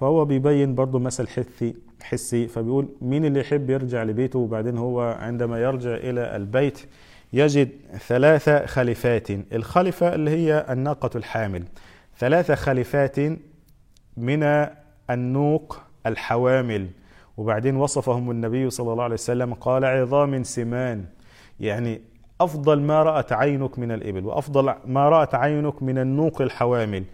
[0.00, 5.58] فهو بيبين برضه مثل حسي حسي فبيقول مين اللي يحب يرجع لبيته؟ وبعدين هو عندما
[5.62, 6.78] يرجع إلى البيت
[7.32, 7.68] يجد
[8.06, 11.64] ثلاث خليفات الخلفة اللي هي الناقة الحامل.
[12.18, 13.16] ثلاث خليفات
[14.16, 14.66] من
[15.10, 16.86] النوق الحوامل.
[17.36, 21.04] وبعدين وصفهم النبي صلى الله عليه وسلم قال عظام سمان.
[21.60, 22.00] يعني
[22.40, 27.04] أفضل ما رأت عينك من الإبل وأفضل ما رأت عينك من النوق الحوامل.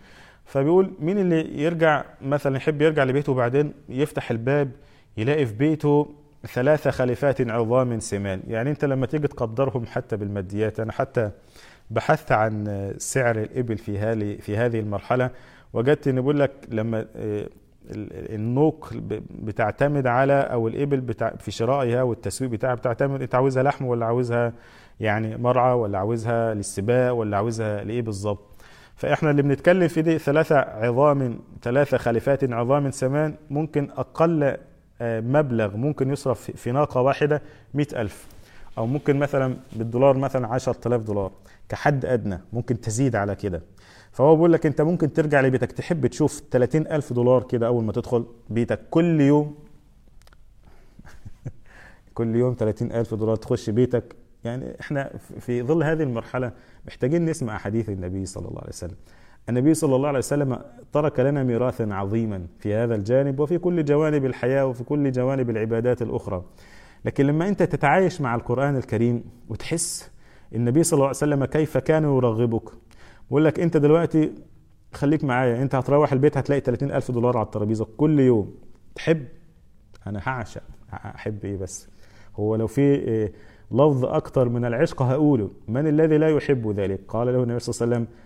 [0.45, 4.71] فبيقول مين اللي يرجع مثلا يحب يرجع لبيته وبعدين يفتح الباب
[5.17, 6.15] يلاقي في بيته
[6.47, 8.41] ثلاثة خليفات عظام سمان.
[8.49, 11.31] يعني أنت لما تيجي تقدرهم حتى بالماديات أنا حتى
[11.91, 15.31] بحثت عن سعر الإبل في هذه في هذه المرحلة
[15.73, 17.47] وجدت إن بيقول لك لما آه،
[18.35, 18.91] النوق
[19.43, 24.53] بتعتمد على أو الإبل بتاع في شرائها والتسويق بتاعها بتعتمد أنت عاوزها لحم ولا عاوزها
[25.00, 28.54] يعني مرعى ولا عاوزها للسباق ولا عاوزها لإيه بالظبط.
[28.96, 34.57] فإحنا اللي بنتكلم في دي ثلاثة عظام ثلاثة خليفات عظام سمان ممكن أقل
[35.00, 37.42] آه، مبلغ ممكن يصرف في ناقة واحدة
[37.74, 38.26] مئة ألف.
[38.78, 41.33] أو ممكن مثلا بالدولار مثلا عشرة آلاف دولار.
[41.68, 43.62] كحد أدنى ممكن تزيد على كده.
[44.12, 47.92] فهو بيقول لك أنت ممكن ترجع لبيتك تحب تشوف 30 ألف دولار كده أول ما
[47.92, 48.80] تدخل بيتك.
[48.90, 49.54] كل يوم
[52.14, 54.16] كل يوم 30 ألف دولار تخش بيتك.
[54.44, 56.52] يعني إحنا في ظل هذه المرحلة
[56.87, 58.96] محتاجين نسمع حديث النبي صلى الله عليه وسلم.
[59.48, 60.59] النبي صلى الله عليه وسلم
[60.92, 66.02] ترك لنا ميراثا عظيما في هذا الجانب وفي كل جوانب الحياة وفي كل جوانب العبادات
[66.02, 66.44] الأخرى.
[67.04, 70.11] لكن لما أنت تتعايش مع القرآن الكريم وتحس
[70.54, 72.70] النبي صلى الله عليه وسلم كيف كان يرغبك
[73.28, 74.33] بيقول لك أنت دلوقتي
[74.94, 78.54] خليك معايا أنت هتروح البيت هتلاقي 30 ألف دولار على الترابيزة كل يوم.
[78.94, 79.24] تحب؟
[80.07, 81.88] أنا هعشق احب إيه بس؟
[82.37, 83.33] هو لو في إيه
[83.75, 87.97] لفظ أكتر من العشق هقوله من الذي لا يحب ذلك؟ قال له النبي صلى الله
[87.97, 88.17] عليه وسلم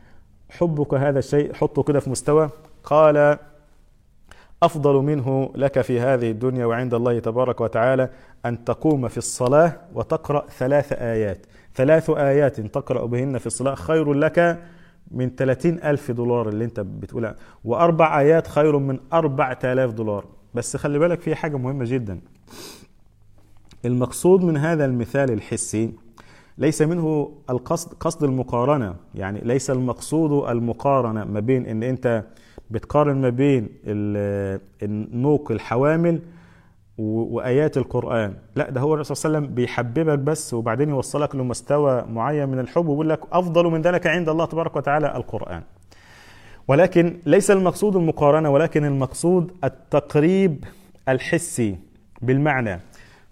[0.51, 2.51] حبك هذا الشيء حطه كده في مستوى.
[2.85, 3.39] قال
[4.63, 8.11] أفضل منه لك في هذه الدنيا وعند الله تبارك وتعالى
[8.47, 11.47] أن تقوم في الصلاة وتقرأ ثلاث آيات.
[11.75, 14.59] ثلاث آيات تقرأ بهن في الصلاة خير لك
[15.11, 20.25] من 30 ألف دولار اللي أنت بتقولها وأربع آيات خير من 4000 دولار.
[20.55, 22.21] بس خلي بالك في حاجة مهمة جدا.
[23.85, 25.93] المقصود من هذا المثال الحسي
[26.59, 28.95] ليس منه القصد قصد المقارنة.
[29.15, 32.25] يعني ليس المقصود المقارنة ما بين إن أنت
[32.71, 33.69] بتقارن ما بين
[34.83, 36.21] النوق الحوامل
[36.99, 38.35] وآيات القرآن.
[38.57, 42.59] لا ده هو الرسول صلى الله عليه وسلم بيحببك بس وبعدين يوصلك لمستوى معين من
[42.59, 45.63] الحب ويقول لك أفضل من ذلك عند الله تبارك وتعالى القرآن.
[46.69, 50.65] ولكن ليس المقصود المقارنة ولكن المقصود التقريب
[51.09, 51.77] الحسي
[52.23, 52.81] بالمعنى.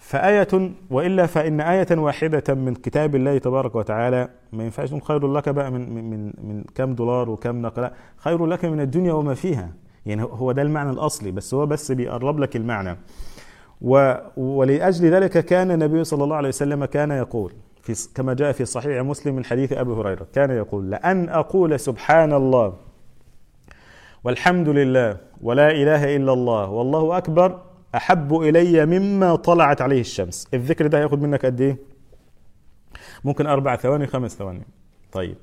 [0.06, 0.48] فآية
[0.90, 5.70] وإلا فإن آية واحدة من كتاب الله تبارك وتعالى ما ينفعش نقول خير لك بقى
[5.70, 7.90] من من, من كم دولار وكم نقلة.
[8.16, 9.70] خير لك من الدنيا وما فيها.
[10.06, 12.96] يعني هو ده المعنى الأصلي بس هو بس بيقرب لك المعنى.
[13.80, 18.64] و ولأجل ذلك كان النبي صلى الله عليه وسلم كان يقول في كما جاء في
[18.64, 22.74] صحيح مسلم من حديث أبي هريرة كان يقول لأن أقول سبحان الله
[24.24, 27.58] والحمد لله ولا إله إلا الله والله أكبر
[27.96, 30.48] أحب إلي مما طلعت عليه الشمس.
[30.54, 31.76] الذكر ده هياخد منك قد إيه؟
[33.24, 34.62] ممكن أربع ثواني خمس ثواني.
[35.12, 35.36] طيب.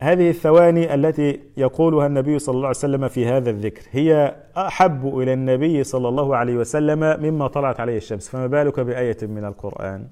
[0.00, 3.82] هذه الثواني التي يقولها النبي صلى الله عليه وسلم في هذا الذكر.
[3.90, 8.28] هي أحب إلى النبي صلى الله عليه وسلم مما طلعت عليه الشمس.
[8.28, 10.08] فما بالك بآية من القرآن؟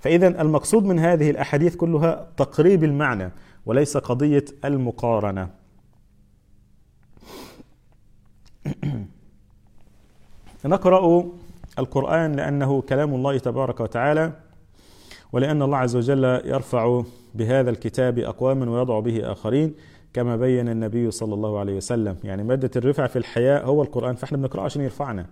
[0.00, 3.32] فاذا المقصود من هذه الأحاديث كلها تقريب المعنى
[3.66, 5.50] وليس قضية المقارنة.
[10.64, 11.24] نقرأ
[11.78, 14.32] القرآن لأنه كلام الله تبارك وتعالى
[15.32, 17.02] ولأن الله عز وجل يرفع
[17.34, 19.74] بهذا الكتاب أقواما ويضع به آخرين
[20.12, 22.16] كما بين النبي صلى الله عليه وسلم.
[22.24, 25.26] يعني مادة الرفع في الحياة هو القرآن فإحنا بنقرأه عشان يرفعنا.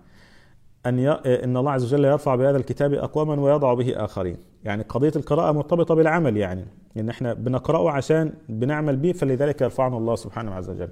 [0.85, 1.09] أن ي...
[1.09, 4.37] إن الله عز وجل يرفع بهذا الكتاب أقواما ويضع به آخرين.
[4.63, 6.65] يعني قضية القراءة مرتبطة بالعمل يعني
[6.97, 10.89] إن إحنا بنقرأه عشان بنعمل به فلذلك يرفعنا الله سبحانه وجل.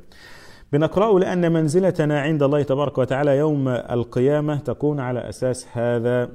[0.76, 6.30] بنقرأه لأن منزلتنا عند الله تبارك وتعالى يوم القيامة تكون على أساس هذا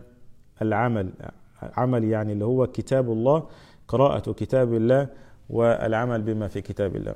[0.63, 1.11] العمل.
[1.77, 3.43] عمل يعني اللي هو كتاب الله
[3.89, 5.09] قراءة كتاب الله
[5.51, 7.15] والعمل بما في كتاب الله.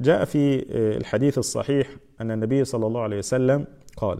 [0.00, 0.64] جاء في
[0.96, 1.88] الحديث الصحيح
[2.20, 4.18] أن النبي صلى الله عليه وسلم قال: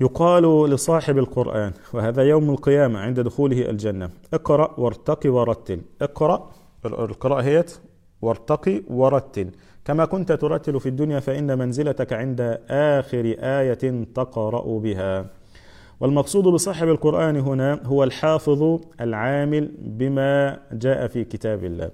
[0.00, 5.80] يقال لصاحب القرآن وهذا يوم القيامة عند دخوله الجنة اقرأ وارتقي ورتل.
[6.02, 6.50] اقرأ
[6.84, 7.64] القراءة هي
[8.22, 9.50] وارتقي ورتل.
[9.84, 15.26] كما كنت ترتل في الدنيا فإن منزلتك عند آخر آية تقرأ بها.
[16.00, 21.90] والمقصود بصاحب القرآن هنا هو الحافظ العامل بما جاء في كتاب الله.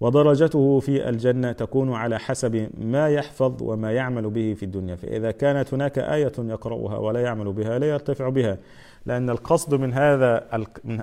[0.00, 4.96] ودرجته في الجنة تكون على حسب ما يحفظ وما يعمل به في الدنيا.
[4.96, 8.58] فإذا كانت هناك آية يقرأها ولا يعمل بها لا يرتفع بها
[9.06, 10.44] لأن القصد من هذا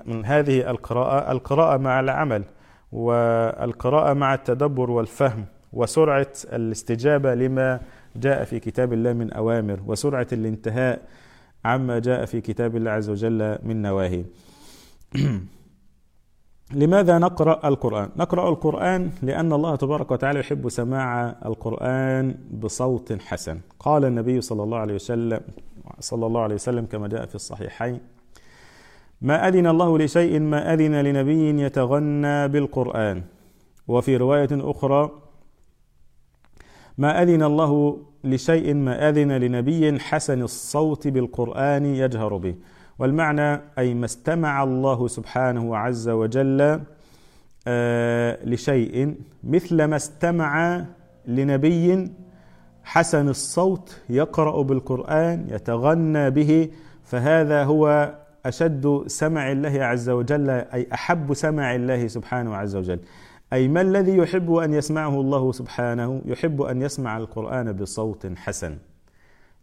[0.06, 2.44] من هذه القراءة القراءة مع العمل
[2.92, 5.46] والقراءة مع التدبر والفهم.
[5.74, 7.80] وسرعة الاستجابة لما
[8.16, 11.02] جاء في كتاب الله من أوامر وسرعة الانتهاء
[11.66, 14.26] عما جاء في كتاب الله عز وجل من نواهي.
[16.74, 23.60] لماذا نقرأ القرآن؟ نقرأ القرآن لأن الله تبارك وتعالى يحب سماع القرآن بصوت حسن.
[23.80, 25.40] قال النبي صلى الله عليه وسلم
[26.00, 28.00] صلى الله عليه وسلم كما جاء في الصحيحين
[29.22, 33.24] ما أذن الله لشيء ما أذن لنبي يتغنى بالقرآن.
[33.88, 35.12] وفي رواية أخرى
[37.00, 42.56] ما أذن الله لشيء ما أذن لنبي حسن الصوت بالقرآن يجهر به.
[43.00, 46.80] والمعنى أي ما استمع الله سبحانه عز وجل
[48.52, 50.86] لشيء مثل ما استمع
[51.28, 52.12] لنبي
[52.84, 56.70] حسن الصوت يقرأ بالقرآن يتغنى به
[57.04, 58.14] فهذا هو
[58.46, 63.00] أشد سمع الله عز وجل أي أحب سمع الله سبحانه عز وجل.
[63.54, 68.78] أي ما الذي يحب أن يسمعه الله سبحانه؟ يحب أن يسمع القرآن بصوت حسن.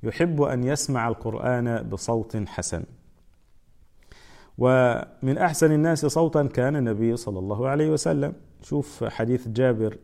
[0.03, 2.85] يحب أن يسمع القرآن بصوت حسن.
[4.59, 8.33] ومن أحسن الناس صوتا كان النبي صلى الله عليه وسلم.
[8.62, 9.99] شوف حديث جابر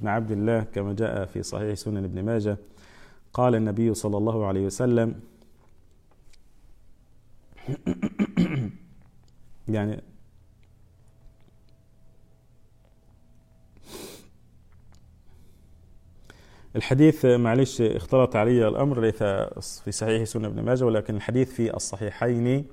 [0.00, 2.56] بن عبد الله كما جاء في صحيح سنن ابن ماجه.
[3.32, 5.20] قال النبي صلى الله عليه وسلم
[9.68, 10.02] يعني
[16.76, 19.22] الحديث معلش اختلط علي الأمر ليس
[19.82, 22.66] في صحيح سنة ابن ماجه ولكن الحديث في الصحيحين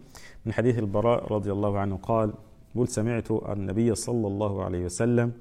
[0.46, 1.98] من حديث البراء رضي الله عنه.
[2.04, 2.34] قال
[2.76, 5.32] قل سمعت النبي صلى الله عليه وسلم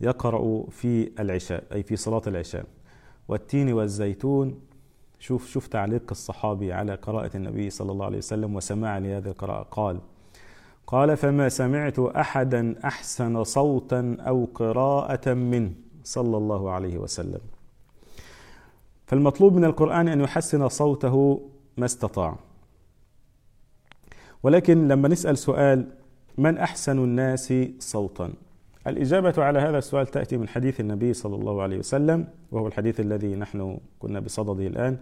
[0.00, 2.64] يقرأ في العشاء أي في صلاة العشاء.
[3.28, 4.60] والتين والزيتون
[5.18, 9.62] شوف شوف تعليق الصحابي على قراءة النبي صلى الله عليه وسلم وسماع لهذه القراءة.
[9.70, 10.00] قال
[10.86, 15.72] قال فما سمعت أحدا أحسن صوتا أو قراءة منه
[16.04, 17.40] صلى الله عليه وسلم.
[19.12, 21.40] فالمطلوب من القرآن أن يحسن صوته
[21.76, 22.36] ما استطاع.
[24.42, 25.86] ولكن لما نسأل سؤال
[26.38, 28.32] من أحسن الناس صوتا؟
[28.86, 33.36] الإجابة على هذا السؤال تأتي من حديث النبي صلى الله عليه وسلم وهو الحديث الذي
[33.36, 34.96] نحن كنا بصدده الآن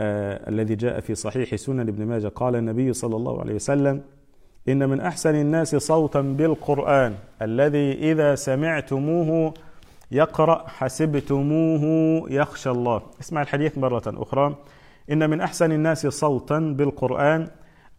[0.00, 2.28] آه الذي جاء في صحيح سنن ابن ماجه.
[2.28, 4.02] قال النبي صلى الله عليه وسلم
[4.68, 9.54] إن من أحسن الناس صوتا بالقرآن الذي إذا سمعتموه
[10.12, 11.84] يقرأ حسبتموه
[12.30, 13.02] يخشى الله.
[13.20, 14.56] اسمع الحديث مرة أخرى.
[15.10, 17.48] إن من أحسن الناس صوتا بالقرآن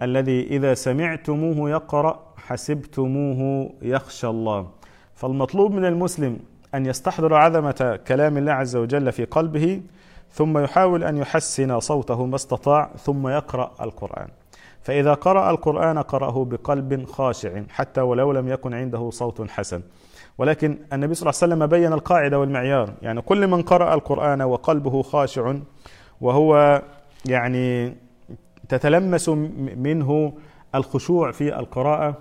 [0.01, 4.67] الذي إذا سمعتموه يقرأ حسبتموه يخشى الله.
[5.15, 6.39] فالمطلوب من المسلم
[6.75, 9.81] أن يستحضر عظمة كلام الله عز وجل في قلبه
[10.31, 14.27] ثم يحاول أن يحسن صوته ما استطاع ثم يقرأ القرآن.
[14.81, 19.81] فإذا قرأ القرآن قرأه بقلب خاشع حتى ولو لم يكن عنده صوت حسن.
[20.37, 22.93] ولكن النبي صلى الله عليه وسلم بين القاعدة والمعيار.
[23.01, 25.53] يعني كل من قرأ القرآن وقلبه خاشع
[26.21, 26.81] وهو
[27.25, 27.95] يعني
[28.69, 29.29] تتلمس
[29.75, 30.33] منه
[30.75, 32.17] الخشوع في القراءة.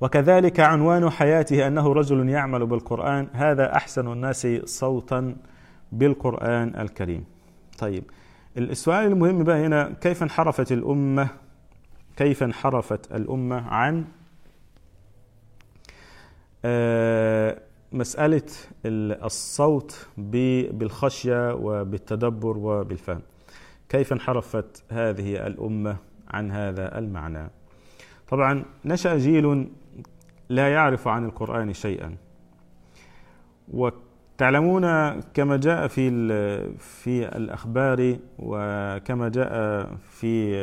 [0.00, 3.28] وكذلك عنوان حياته أنه رجل يعمل بالقرآن.
[3.32, 5.36] هذا أحسن الناس صوتا
[5.92, 7.24] بالقرآن الكريم.
[7.78, 8.04] طيب
[8.58, 11.28] السؤال المهم بقى هنا كيف انحرفت الأمة؟
[12.16, 14.04] كيف انحرفت الأمة عن
[17.92, 18.42] مسألة
[19.24, 23.20] الصوت بالخشية وبالتدبر وبالفهم.
[23.88, 25.96] كيف انحرفت هذه الأمة
[26.28, 27.50] عن هذا المعنى؟
[28.28, 29.68] طبعا نشأ جيل
[30.48, 32.16] لا يعرف عن القرآن شيئا.
[33.72, 36.10] وتعلمون كما جاء في
[36.78, 40.54] في الأخبار وكما جاء في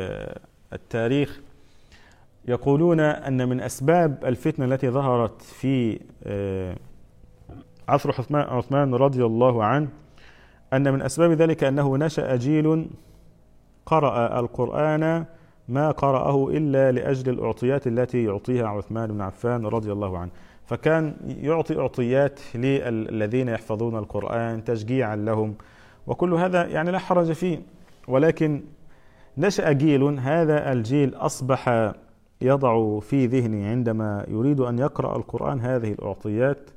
[0.72, 1.40] التاريخ
[2.48, 6.76] يقولون أن من أسباب الفتنة التي ظهرت في آه،
[7.88, 9.88] عصر عثمان رضي الله عنه
[10.72, 12.86] أن من أسباب ذلك أنه نشأ جيل
[13.86, 15.24] قرأ القرآن
[15.68, 20.30] ما قرأه إلا لأجل الأعطيات التي يعطيها عثمان بن عفان رضي الله عنه.
[20.66, 25.54] فكان يعطي أعطيات للذين يحفظون القرآن تشجيعا لهم
[26.06, 27.62] وكل هذا يعني لا حرج فيه.
[28.08, 28.62] ولكن
[29.38, 31.92] نشأ جيل هذا الجيل أصبح
[32.42, 36.70] يضع في ذهنه عندما يريد أن يقرأ القرآن هذه الأعطيات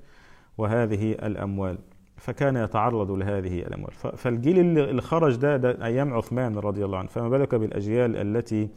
[0.57, 1.77] وهذه الأموال.
[2.17, 3.91] فكان يتعرض لهذه الأموال.
[3.91, 7.07] فالجيل اللي خرج ده, ده أيام عثمان رضي الله عنه.
[7.07, 8.69] فما بالك بالأجيال التي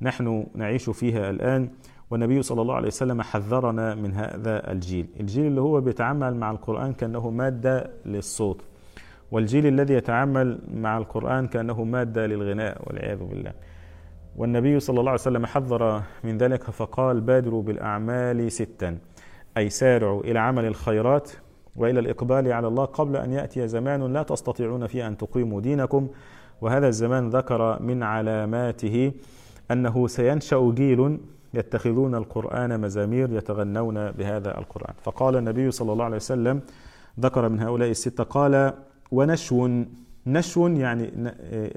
[0.00, 1.68] نحن نعيش فيها الآن؟
[2.10, 5.06] والنبي صلى الله عليه وسلم حذرنا من هذا الجيل.
[5.20, 8.60] الجيل اللي هو بيتعامل مع القرآن كأنه مادة للصوت.
[9.30, 13.52] والجيل الذي يتعامل مع القرآن كأنه مادة للغناء والعياذ بالله.
[14.38, 18.98] والنبي صلى الله عليه وسلم حذر من ذلك فقال بادروا بالأعمال ستا
[19.56, 21.30] أي سارعوا إلى عمل الخيرات
[21.76, 26.08] وإلى الإقبال على الله قبل أن يأتي زمان لا تستطيعون فيه أن تقيموا دينكم.
[26.60, 29.12] وهذا الزمان ذكر من علاماته
[29.70, 31.18] أنه سينشأ جيل
[31.54, 34.94] يتخذون القرآن مزامير يتغنون بهذا القرآن.
[35.02, 36.60] فقال النبي صلى الله عليه وسلم
[37.20, 38.72] ذكر من هؤلاء الستة قال
[39.12, 39.68] ونشو
[40.26, 41.10] نشو يعني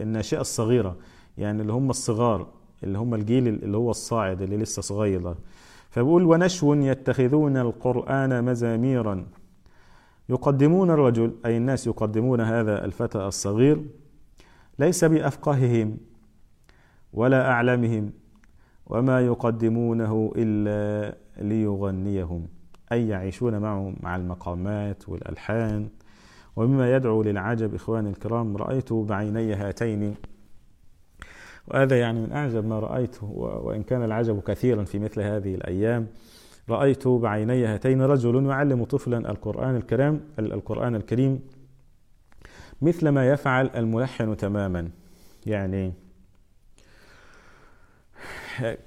[0.04, 0.96] الناشئة الصغيرة
[1.38, 2.48] يعني اللي هم الصغار
[2.84, 5.36] اللي هم الجيل اللي هو الصاعد اللي لسه صغير
[5.90, 9.26] فبقول ونشو يتخذون القرآن مزاميرا.
[10.30, 13.86] يقدمون الرجل أي الناس يقدمون هذا الفتى الصغير
[14.80, 15.98] ليس بأفقههم
[17.14, 18.12] ولا أعلمهم
[18.88, 22.48] وما يقدمونه إلا ليغنيهم
[22.92, 25.90] أي يعيشون معه مع المقامات والألحان.
[26.56, 30.16] ومما يدعو للعجب إخواني الكرام رأيت بعيني هاتين
[31.68, 33.26] وهذا يعني من أعجب ما رأيته
[33.64, 36.08] وإن كان العجب كثيرا في مثل هذه الأيام.
[36.70, 41.40] رأيت بعيني هاتين رجل يعلم طفلا القرآن الكريم القرآن الكريم
[42.82, 44.90] مثل ما يفعل الملحن تماما.
[45.46, 45.94] يعني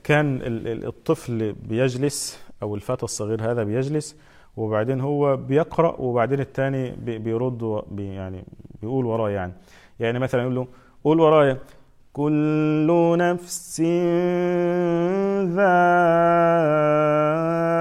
[0.05, 4.16] كان الطفل بيجلس أو الفتى الصغير هذا بيجلس
[4.57, 8.45] وبعدين هو بيقرأ وبعدين الثاني بيرد يعني
[8.83, 9.53] بيقول وراه يعني.
[10.01, 10.68] يعني مثلا يقول له
[11.05, 11.59] قول ورايا.
[12.14, 13.80] كل نفس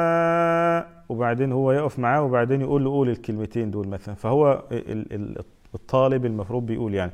[0.03, 4.15] ذا وبعدين هو يقف معاه وبعدين يقول له قول الكلمتين دول مثلا.
[4.15, 5.43] فهو ال- ال-
[5.75, 7.11] الطالب المفروض بيقول يعني.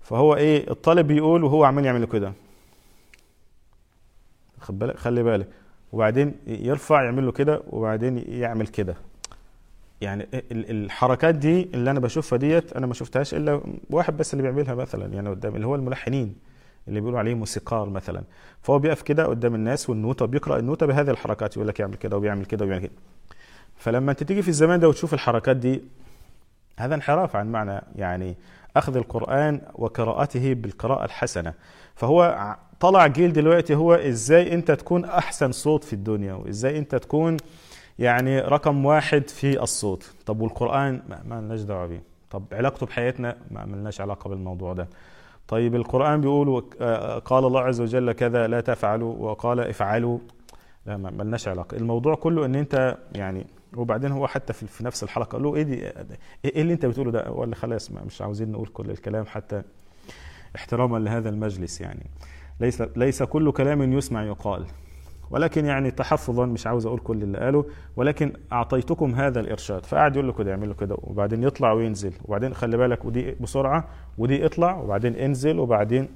[0.00, 2.32] فهو إيه الطالب بيقول وهو عمال يعمل كده.
[4.60, 5.48] خد بالك خلي بالك.
[5.92, 8.94] وبعدين يرفع يعمل له كده وبعدين يعمل كده.
[10.00, 13.60] يعني ال- الحركات دي اللي أنا بشوفها ديت أنا ما شفتهاش إلا
[13.90, 16.34] واحد بس اللي بيعملها مثلا يعني قدام اللي هو الملحنين.
[16.88, 18.22] اللي بيقولوا عليه موسيقار مثلا.
[18.62, 22.44] فهو بيقف كده قدام الناس والنوتة بيقرأ النوتة بهذه الحركات يقول لك يعمل كده وبيعمل
[22.44, 22.92] كده وبيعمل كده.
[23.76, 25.82] فلما انت تيجي في الزمان ده وتشوف الحركات دي
[26.78, 28.36] هذا انحراف عن معنى يعني
[28.76, 31.54] أخذ القرآن وقراءته بالقراءة الحسنة.
[31.94, 37.36] فهو طلع جيل دلوقتي هو إزاي أنت تكون أحسن صوت في الدنيا وإزاي أنت تكون
[37.98, 40.12] يعني رقم واحد في الصوت.
[40.26, 42.02] طب والقرآن؟ ما لناش دعوة بيه.
[42.30, 44.88] طب علاقته بحياتنا؟ ما ملناش علاقة بالموضوع ده.
[45.48, 50.18] طيب القرآن بيقول وك- آه، قال الله عز وجل كذا لا تفعلوا وقال افعلوا.
[50.86, 51.76] لا ما ملناش علاقة.
[51.76, 55.74] الموضوع كله إن أنت يعني وبعدين هو حتى في نفس الحلقة قال له إيه دي
[56.44, 59.62] إيه اللي أنت بتقوله ده؟ ولا خلاص مش عاوزين نقول كل الكلام حتى
[60.56, 62.06] احتراما لهذا المجلس يعني.
[62.60, 64.66] ليس ليس كل كلام يسمع يقال.
[65.30, 67.64] ولكن يعني تحفظا مش عاوز أقول كل اللي قاله
[67.96, 69.86] ولكن أعطيتكم هذا الإرشاد.
[69.86, 72.12] فقعد يقول له كده يعمل له كده وبعدين يطلع وينزل.
[72.24, 76.08] وبعدين خلي بالك ودي بسرعة ودي اطلع وبعدين انزل وبعدين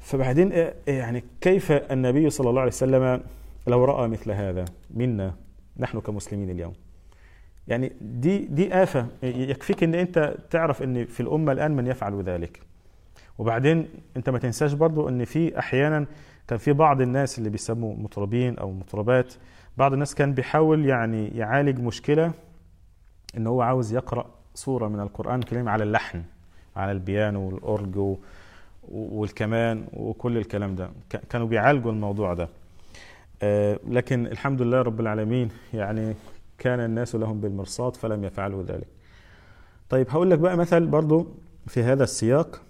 [0.00, 3.20] فبعدين إيه- يعني كيف النبي صلى الله عليه وسلم
[3.66, 5.34] لو رأى مثل هذا؟ منا
[5.78, 6.72] نحن كمسلمين اليوم.
[7.68, 9.06] يعني دي دي آفة.
[9.22, 12.60] يكفيك إن أنت تعرف إن في الأمة الآن من يفعل ذلك.
[13.38, 16.06] وبعدين أنت ما تنساش برضو إن في أحيانا
[16.48, 19.34] كان في بعض الناس اللي بيسموا مطربين أو مطربات
[19.76, 22.32] بعض الناس كان بيحاول يعني يعالج مشكلة
[23.36, 26.22] إن هو عاوز يقرأ سورة من القرآن الكريم على اللحن
[26.76, 28.16] على البيانو والأورج و-
[28.92, 30.90] والكمان وكل الكلام ده.
[31.30, 32.48] كانوا بيعالجوا الموضوع ده.
[33.42, 36.14] آه، لكن الحمد لله رب العالمين يعني
[36.58, 38.86] كان الناس لهم بالمرصاد فلم يفعلوا ذلك.
[39.90, 41.26] طيب هقول لك بقى مثل برضو
[41.66, 42.60] في هذا السياق.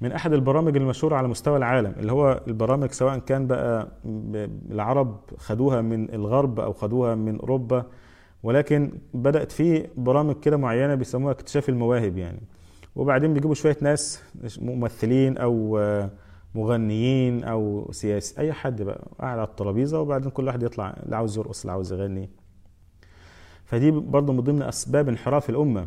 [0.00, 3.88] من أحد البرامج المشهورة على مستوى العالم اللي هو البرامج سواء كان بقى
[4.70, 7.86] العرب خدوها من الغرب أو خدوها من أوروبا
[8.42, 12.40] ولكن بدأت في برامج كده معينة بيسموها اكتشاف المواهب يعني.
[12.96, 14.22] وبعدين بيجيبوا شوية ناس
[14.60, 15.78] ممثلين أو
[16.54, 21.38] مغنيين أو سياسي أي حد بقى قاعد على الترابيزة وبعدين كل واحد يطلع اللي عاوز
[21.38, 22.30] يرقص اللي عاوز يغني.
[23.64, 25.86] فدي برضه من ضمن أسباب انحراف الأمة.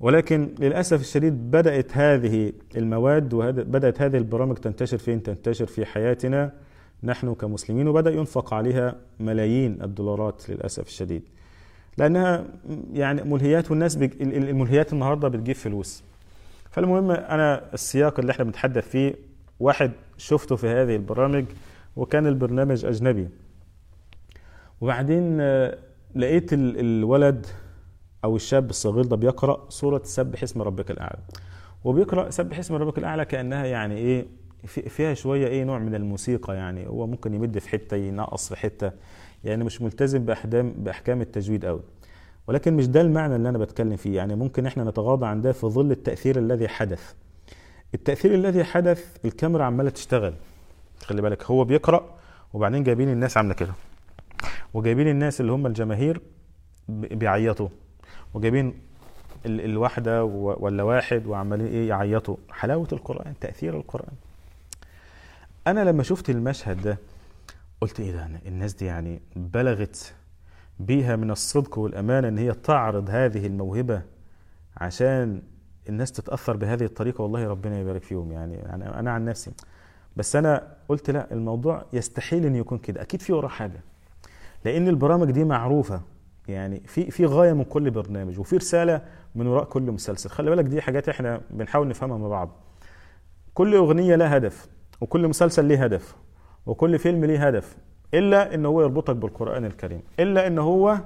[0.00, 6.52] ولكن للأسف الشديد بدأت هذه المواد وبدات هذه البرامج تنتشر فين؟ تنتشر في حياتنا
[7.02, 11.22] نحن كمسلمين وبدأ ينفق عليها ملايين الدولارات للأسف الشديد.
[11.98, 12.44] لأنها
[12.92, 14.10] يعني ملهيات والناس بج...
[14.22, 16.02] ال- ال- الملهيات النهارده بتجيب فلوس.
[16.70, 19.14] فالمهم أنا السياق اللي إحنا بنتحدث فيه
[19.60, 21.44] واحد شفته في هذه البرامج
[21.96, 23.28] وكان البرنامج أجنبي.
[24.80, 25.78] وبعدين آه،
[26.14, 27.46] لقيت ال- الولد
[28.24, 31.18] أو الشاب الصغير ده بيقرأ سورة سبح اسم ربك الأعلى.
[31.84, 34.26] وبيقرأ سبح اسم ربك الأعلى كأنها يعني إيه
[34.66, 36.88] في فيها شوية إيه نوع من الموسيقى يعني.
[36.88, 38.92] هو ممكن يمد في حتة ينقص في حتة
[39.44, 41.80] يعني مش ملتزم باحكام بأحكام التجويد قوي
[42.46, 44.16] ولكن مش ده المعنى اللي أنا بتكلم فيه.
[44.16, 47.14] يعني ممكن إحنا نتغاضى عن ده في ظل التأثير الذي حدث.
[47.94, 50.34] التأثير الذي حدث الكاميرا عمالة تشتغل.
[51.00, 52.14] خلي بالك هو بيقرأ
[52.54, 53.72] وبعدين جايبين الناس عاملة كده.
[54.74, 56.20] وجايبين الناس اللي هم الجماهير
[56.88, 57.68] بيعيطوا.
[58.34, 58.74] وجايبين
[59.46, 62.36] ال- الواحدة ولا واحد وعمالين إيه يعيطوا.
[62.50, 64.14] حلاوة القرآن تأثير القرآن.
[65.66, 66.98] أنا لما شفت المشهد ده
[67.80, 70.14] قلت إيه ده؟ الناس دي يعني بلغت
[70.80, 74.02] بيها من الصدق والامانه إن هي تعرض هذه الموهبة
[74.76, 75.42] عشان
[75.88, 77.22] الناس تتأثر بهذه الطريقة.
[77.22, 78.54] والله ربنا يبارك فيهم يعني.
[78.54, 79.50] يعني أنا عن نفسي.
[80.16, 83.02] بس أنا قلت لا الموضوع يستحيل إن يكون كده.
[83.02, 83.80] أكيد في وراه حاجة.
[84.64, 86.00] لأن البرامج دي معروفة.
[86.48, 89.02] يعني في في غاية من كل برنامج وفي رسالة
[89.34, 90.30] من وراء كل مسلسل.
[90.30, 92.50] خلي بالك دي حاجات إحنا بنحاول نفهمها مع بعض.
[93.54, 94.68] كل أغنية لها هدف
[95.00, 96.16] وكل مسلسل ليه هدف
[96.66, 97.76] وكل فيلم ليه هدف
[98.14, 100.98] إلا إن هو يربطك بالقرآن الكريم إلا إن هو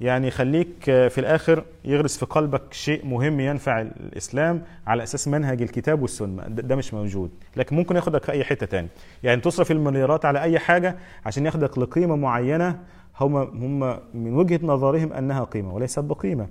[0.00, 6.02] يعني يخليك في الآخر يغرس في قلبك شيء مهم ينفع الإسلام على أساس منهج الكتاب
[6.02, 6.42] والسنة.
[6.42, 7.30] ده ده مش موجود.
[7.56, 8.88] لكن ممكن ياخدك في أي حتة تاني.
[9.22, 10.96] يعني تصرف المليارات على أي حاجة
[11.26, 12.78] عشان ياخدك لقيمة معينة
[13.20, 16.48] هم هم من وجهة نظرهم أنها قيمة وليست بقيمة.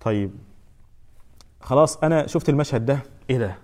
[0.00, 0.30] طيب
[1.60, 2.98] خلاص أنا شفت المشهد ده.
[3.30, 3.54] إيه ده؟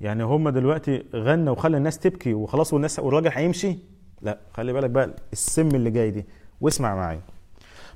[0.00, 3.78] يعني هم دلوقتي غنى وخلى الناس تبكي وخلاص والناس والراجل هيمشي؟
[4.22, 6.24] لا خلي بالك بقى السم اللي جاي دي.
[6.60, 7.20] واسمع معايا.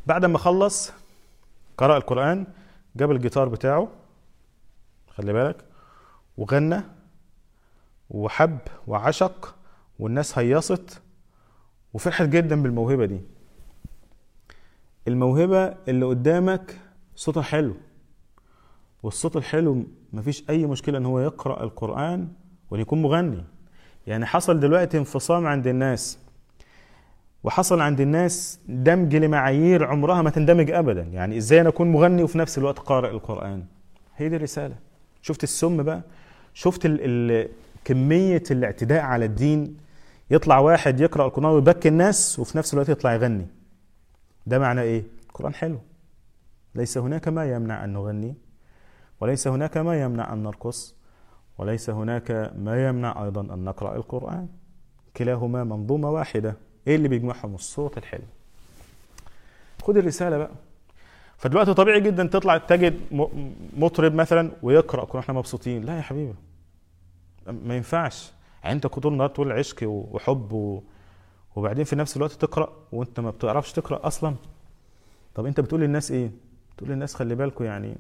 [0.07, 0.93] بعد ما خلص
[1.79, 2.47] قرأ القرآن
[2.97, 3.89] جاب الجيتار بتاعه
[5.11, 5.65] خلي بالك
[6.37, 6.83] وغنى
[8.11, 9.55] وحب وعشق
[9.99, 11.03] والناس هيصت
[11.95, 13.21] وفرحت جدا بالموهبة دي.
[15.09, 16.81] الموهبة اللي قدامك
[17.17, 17.77] صوتها حلو
[19.03, 22.29] والصوت الحلو مفيش أي مشكلة إن هو يقرأ القرآن
[22.71, 23.45] وإن يكون مغني.
[24.07, 26.19] يعني حصل دلوقتي انفصام عند الناس.
[27.47, 31.03] وحصل عند الناس دمج لمعايير عمرها ما تندمج ابدا.
[31.03, 33.65] يعني إزاي أنا أكون مغني وفي نفس الوقت قارئ القرآن؟
[34.17, 34.77] هي دي الرسالة.
[35.23, 36.03] شفت السم بقى؟
[36.55, 37.49] شفت ال ال
[37.85, 39.77] كمية الاعتداء على الدين؟
[40.31, 43.47] يطلع واحد يقرأ القرآن ويبكي الناس وفي نفس الوقت يطلع يغني.
[44.47, 45.79] ده معنى إيه؟ القرآن حلو.
[46.75, 48.35] ليس هناك ما يمنع أن نغني
[49.21, 50.97] وليس هناك ما يمنع أن نرقص
[51.59, 54.49] وليس هناك ما يمنع أيضا أن نقرأ القرآن.
[55.17, 56.66] كلاهما منظومة واحدة.
[56.87, 58.23] إيه اللي بيجمعهم؟ الصوت الحلو.
[59.83, 60.51] خد الرسالة بقى.
[61.39, 63.01] فدلوقتي طبيعي جدا تطلع تجد
[63.77, 65.85] مطرب مثلا ويقرأ كنا إحنا مبسوطين.
[65.85, 66.35] لا يا حبيبي.
[67.47, 68.33] ما ينفعش.
[68.63, 70.83] يعني انت طول النهار تقول عشق وحب و...
[71.57, 74.35] وبعدين في نفس الوقت تقرأ وانت ما بتعرفش تقرأ أصلا.
[75.35, 76.31] طب انت بتقول للناس إيه؟
[76.77, 77.97] تقول للناس خلي بالكم يعني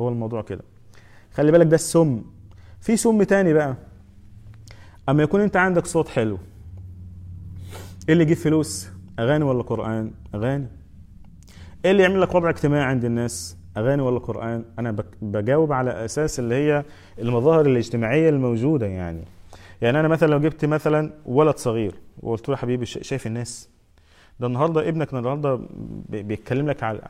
[0.00, 0.62] هو الموضوع كده.
[1.34, 2.22] خلي بالك ده السم.
[2.80, 3.76] في سم تاني بقى.
[5.08, 6.38] أما يكون انت عندك صوت حلو.
[8.08, 8.88] إيه اللي يجيب فلوس؟
[9.18, 10.66] أغاني ولا قرآن؟ أغاني.
[11.84, 16.38] إيه اللي يعمل لك وضع اجتماعي عند الناس؟ أغاني ولا قرآن؟ أنا بجاوب على أساس
[16.38, 16.84] اللي هي
[17.18, 19.24] المظاهر الاجتماعية الموجودة يعني.
[19.82, 23.68] يعني أنا مثلا لو جبت مثلا ولد صغير وقلت له يا حبيبي شايف الناس؟
[24.40, 25.60] ده النهارده ابنك النهارده
[26.08, 27.00] بيتكلم لك على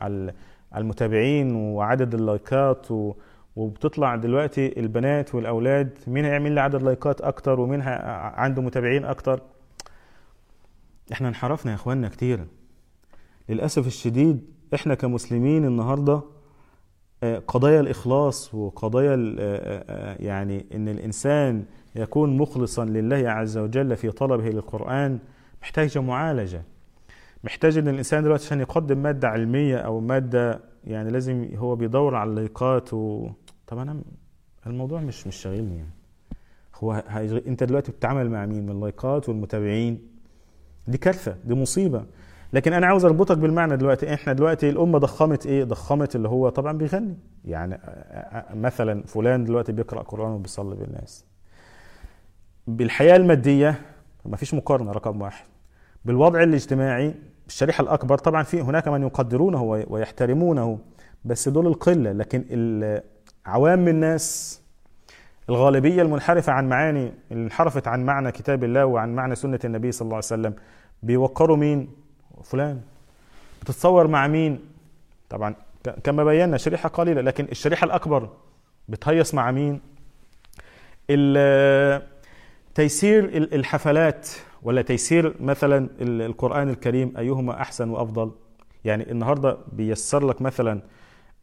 [0.71, 3.13] على المتابعين وعدد اللايكات و
[3.55, 9.41] وبتطلع دلوقتي البنات والأولاد مين هيعمل لي عدد لايكات أكتر ومين عنده متابعين أكتر؟
[11.11, 12.47] إحنا انحرفنا يا إخواننا كتير.
[13.49, 14.41] للأسف الشديد
[14.73, 16.21] إحنا كمسلمين النهارده
[17.23, 24.11] آه، قضايا الإخلاص وقضايا آه، آه، يعني إن الإنسان يكون مخلصا لله عز وجل في
[24.11, 25.19] طلبه للقرآن
[25.61, 26.63] محتاجه معالجة.
[27.43, 32.29] محتاج إن الإنسان دلوقتي عشان يقدم مادة علمية أو مادة يعني لازم هو بيدور على
[32.29, 33.29] اللايكات و
[33.67, 34.01] طب أنا
[34.67, 35.91] الموضوع مش مش شاغلني يعني.
[36.75, 36.93] هو
[37.47, 40.16] إنت دلوقتي بتتعامل مع مين؟ من اللايكات والمتابعين.
[40.87, 42.05] دي كارثة دي مصيبة.
[42.53, 44.13] لكن أنا عاوز أربطك بالمعنى دلوقتي.
[44.13, 47.17] إحنا دلوقتي الأمة ضخمت إيه؟ ضخمت اللي هو طبعا بيغني.
[47.45, 47.79] يعني
[48.53, 51.25] مثلا فلان دلوقتي بيقرأ قرآن وبيصلي بالناس.
[52.67, 53.81] بالحياة المادية
[54.25, 55.45] ما فيش مقارنة رقم واحد.
[56.05, 57.13] بالوضع الاجتماعي
[57.47, 60.79] الشريحة الأكبر طبعا في هناك من يقدرونه ويحترمونه
[61.25, 62.11] بس دول القلة.
[62.11, 62.43] لكن
[63.45, 64.61] عوام الناس
[65.49, 70.05] الغالبية المنحرفة عن معاني اللي انحرفت عن معنى كتاب الله وعن معنى سنة النبي صلى
[70.05, 70.53] الله عليه وسلم
[71.03, 71.89] بيوقروا مين؟
[72.43, 72.81] فلان
[73.61, 74.59] بتتصور مع مين؟
[75.29, 75.55] طبعا
[76.03, 78.29] كما بينا شريحة قليلة لكن الشريحة الأكبر
[78.87, 79.81] بتهيص مع مين؟
[82.75, 84.29] تيسير الحفلات
[84.63, 88.31] ولا تيسير مثلا القرآن الكريم أيهما أحسن وأفضل؟
[88.85, 90.81] يعني النهارده بيسر لك مثلا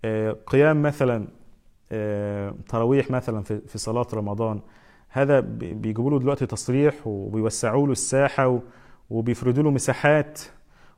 [0.05, 1.27] آه، قيام مثلا
[2.69, 4.61] تراويح مثلا في صلاة رمضان.
[5.09, 8.61] هذا بيجيبوا له دلوقتي تصريح وبيوسعوا له الساحة
[9.11, 10.41] وبيفردوا له مساحات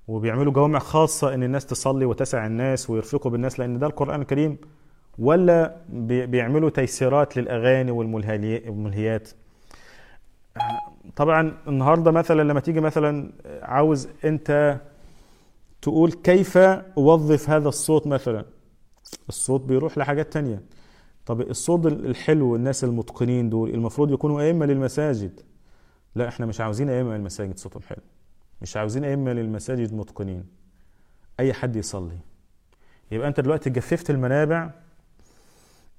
[0.09, 4.59] وبيعملوا جوامع خاصة إن الناس تصلي وتسع الناس ويرفقوا بالناس لأن ده القرآن الكريم.
[5.18, 5.76] ولا
[6.09, 9.28] بيعملوا تيسيرات للأغاني والملهيات
[11.16, 13.32] طبعا النهارده مثلا لما تيجي مثلا
[13.62, 14.80] عاوز أنت
[15.82, 18.44] تقول كيف أوظف هذا الصوت مثلا؟
[19.28, 20.62] الصوت بيروح لحاجات تانية.
[21.27, 25.41] طب الصوت الحلو الناس المتقنين دول المفروض يكونوا أئمة للمساجد.
[26.14, 28.03] لا إحنا مش عاوزين أئمة للمساجد صوتهم حلو.
[28.62, 30.45] مش عاوزين أئمة للمساجد متقنين.
[31.41, 32.18] أي حد يصلي.
[33.11, 34.70] يبقى أنت دلوقتي جففت المنابع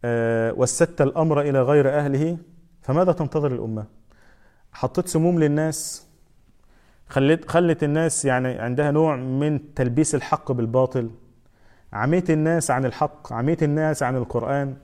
[0.05, 2.37] آه وسدت الأمر إلى غير أهله
[2.81, 3.85] فماذا تنتظر الأمة؟
[4.71, 6.07] حطيت سموم للناس
[7.07, 11.09] خليت خلت الناس يعني عندها نوع من تلبيس الحق بالباطل.
[11.93, 14.77] عميت الناس عن الحق عميت الناس عن القرآن.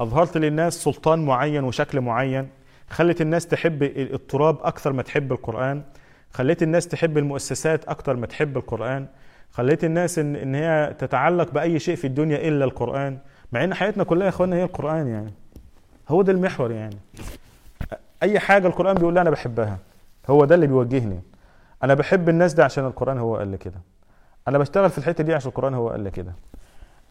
[0.00, 2.48] أظهرت للناس سلطان معين وشكل معين
[2.90, 5.82] خلت الناس تحب التراب أكثر ما تحب القرآن
[6.30, 9.06] خليت الناس تحب المؤسسات أكثر ما تحب القرآن
[9.50, 13.18] خليت الناس إن, إن هي تتعلق بأي شيء في الدنيا إلا القرآن
[13.52, 15.32] مع إن حياتنا كلها يا إخواننا هي القرآن يعني.
[16.08, 16.96] هو ده المحور يعني.
[18.22, 19.78] أي حاجة القرآن بيقول أنا بحبها
[20.30, 21.20] هو ده اللي بيوجهني.
[21.82, 23.80] أنا بحب الناس ده عشان القرآن هو قال لي كده.
[24.48, 26.32] أنا بشتغل في الحتة دي عشان القرآن هو قال لي كده.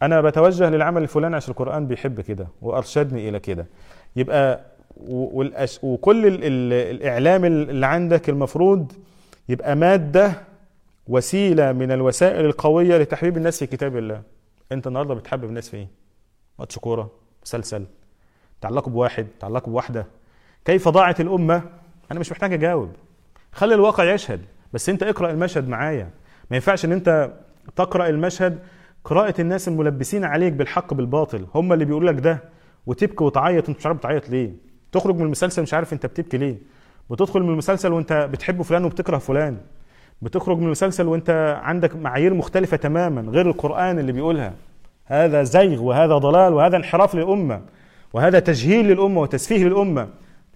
[0.02, 3.66] أنا بتوجه للعمل الفلاني عشان القرآن بيحب كده وأرشدني إلى كده.
[4.16, 4.60] يبقى
[5.06, 5.80] والأش...
[5.82, 6.34] وكل ال...
[6.44, 6.72] ال...
[6.72, 8.92] الإعلام اللي عندك المفروض
[9.48, 10.32] يبقى مادة
[11.06, 14.22] وسيلة من الوسائل القوية لتحبيب الناس في كتاب الله.
[14.72, 15.88] أنت النهارده بتحبب الناس في إيه؟
[16.58, 17.10] ماتش كورة
[17.44, 17.84] مسلسل
[18.60, 20.06] تعلقوا بواحد تعلقوا بواحدة.
[20.64, 21.62] كيف ضاعت الأمة؟
[22.12, 22.90] أنا مش محتاج أجاوب.
[23.52, 24.40] خلي الواقع يشهد
[24.72, 26.10] بس أنت اقرأ المشهد معايا.
[26.50, 27.30] ما ينفعش إن أنت
[27.76, 28.58] تقرأ المشهد
[29.04, 31.46] قراءة الناس الملبسين عليك بالحق بالباطل.
[31.54, 32.42] هم اللي بيقولوا لك ده.
[32.86, 33.68] وتبكي وتعيط.
[33.68, 34.52] انت مش عارف تعيط ليه.
[34.92, 36.56] تخرج من المسلسل مش عارف انت بتبكي ليه.
[37.08, 39.56] وتدخل من المسلسل وانت بتحب فلان وبتكره فلان.
[40.22, 44.54] بتخرج من المسلسل وانت عندك معايير مختلفة تماما غير القرآن اللي بيقولها.
[45.04, 47.60] هذا زيغ وهذا ضلال وهذا انحراف للأمة
[48.12, 50.08] وهذا تجهيل للأمة وتسفيه للأمة.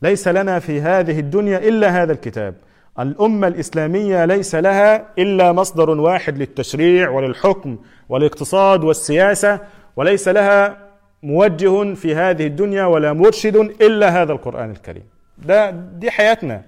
[0.02, 2.54] ليس لنا في هذه الدنيا إلا هذا الكتاب.
[2.98, 7.76] الأمة الإسلامية ليس لها إلا مصدر واحد للتشريع وللحكم
[8.08, 9.60] والاقتصاد والسياسة
[9.96, 10.76] وليس لها
[11.22, 15.04] موجه في هذه الدنيا ولا مرشد إلا هذا القرآن الكريم.
[15.38, 16.62] ده دي حياتنا.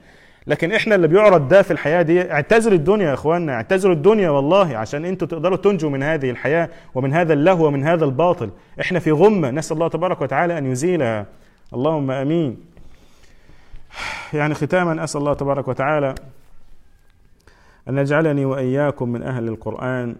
[0.47, 4.77] لكن إحنا اللي بيعرض ده في الحياة دي اعتزلوا الدنيا يا إخواننا اعتزلوا الدنيا والله
[4.77, 8.51] عشان أنتوا تقدروا تنجوا من هذه الحياة ومن هذا اللهو ومن هذا الباطل.
[8.81, 9.51] إحنا في غمة.
[9.51, 11.27] نسأل الله تبارك وتعالى أن يزيلها.
[11.75, 12.57] اللهم آمين.
[14.33, 16.15] يعني ختاما أسأل الله تبارك وتعالى
[17.89, 20.17] أن يجعلني وإياكم من أهل القرآن.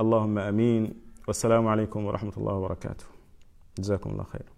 [0.00, 0.94] اللهم آمين.
[1.28, 3.04] والسلام عليكم ورحمة الله وبركاته.
[3.78, 4.53] جزاكم الله خير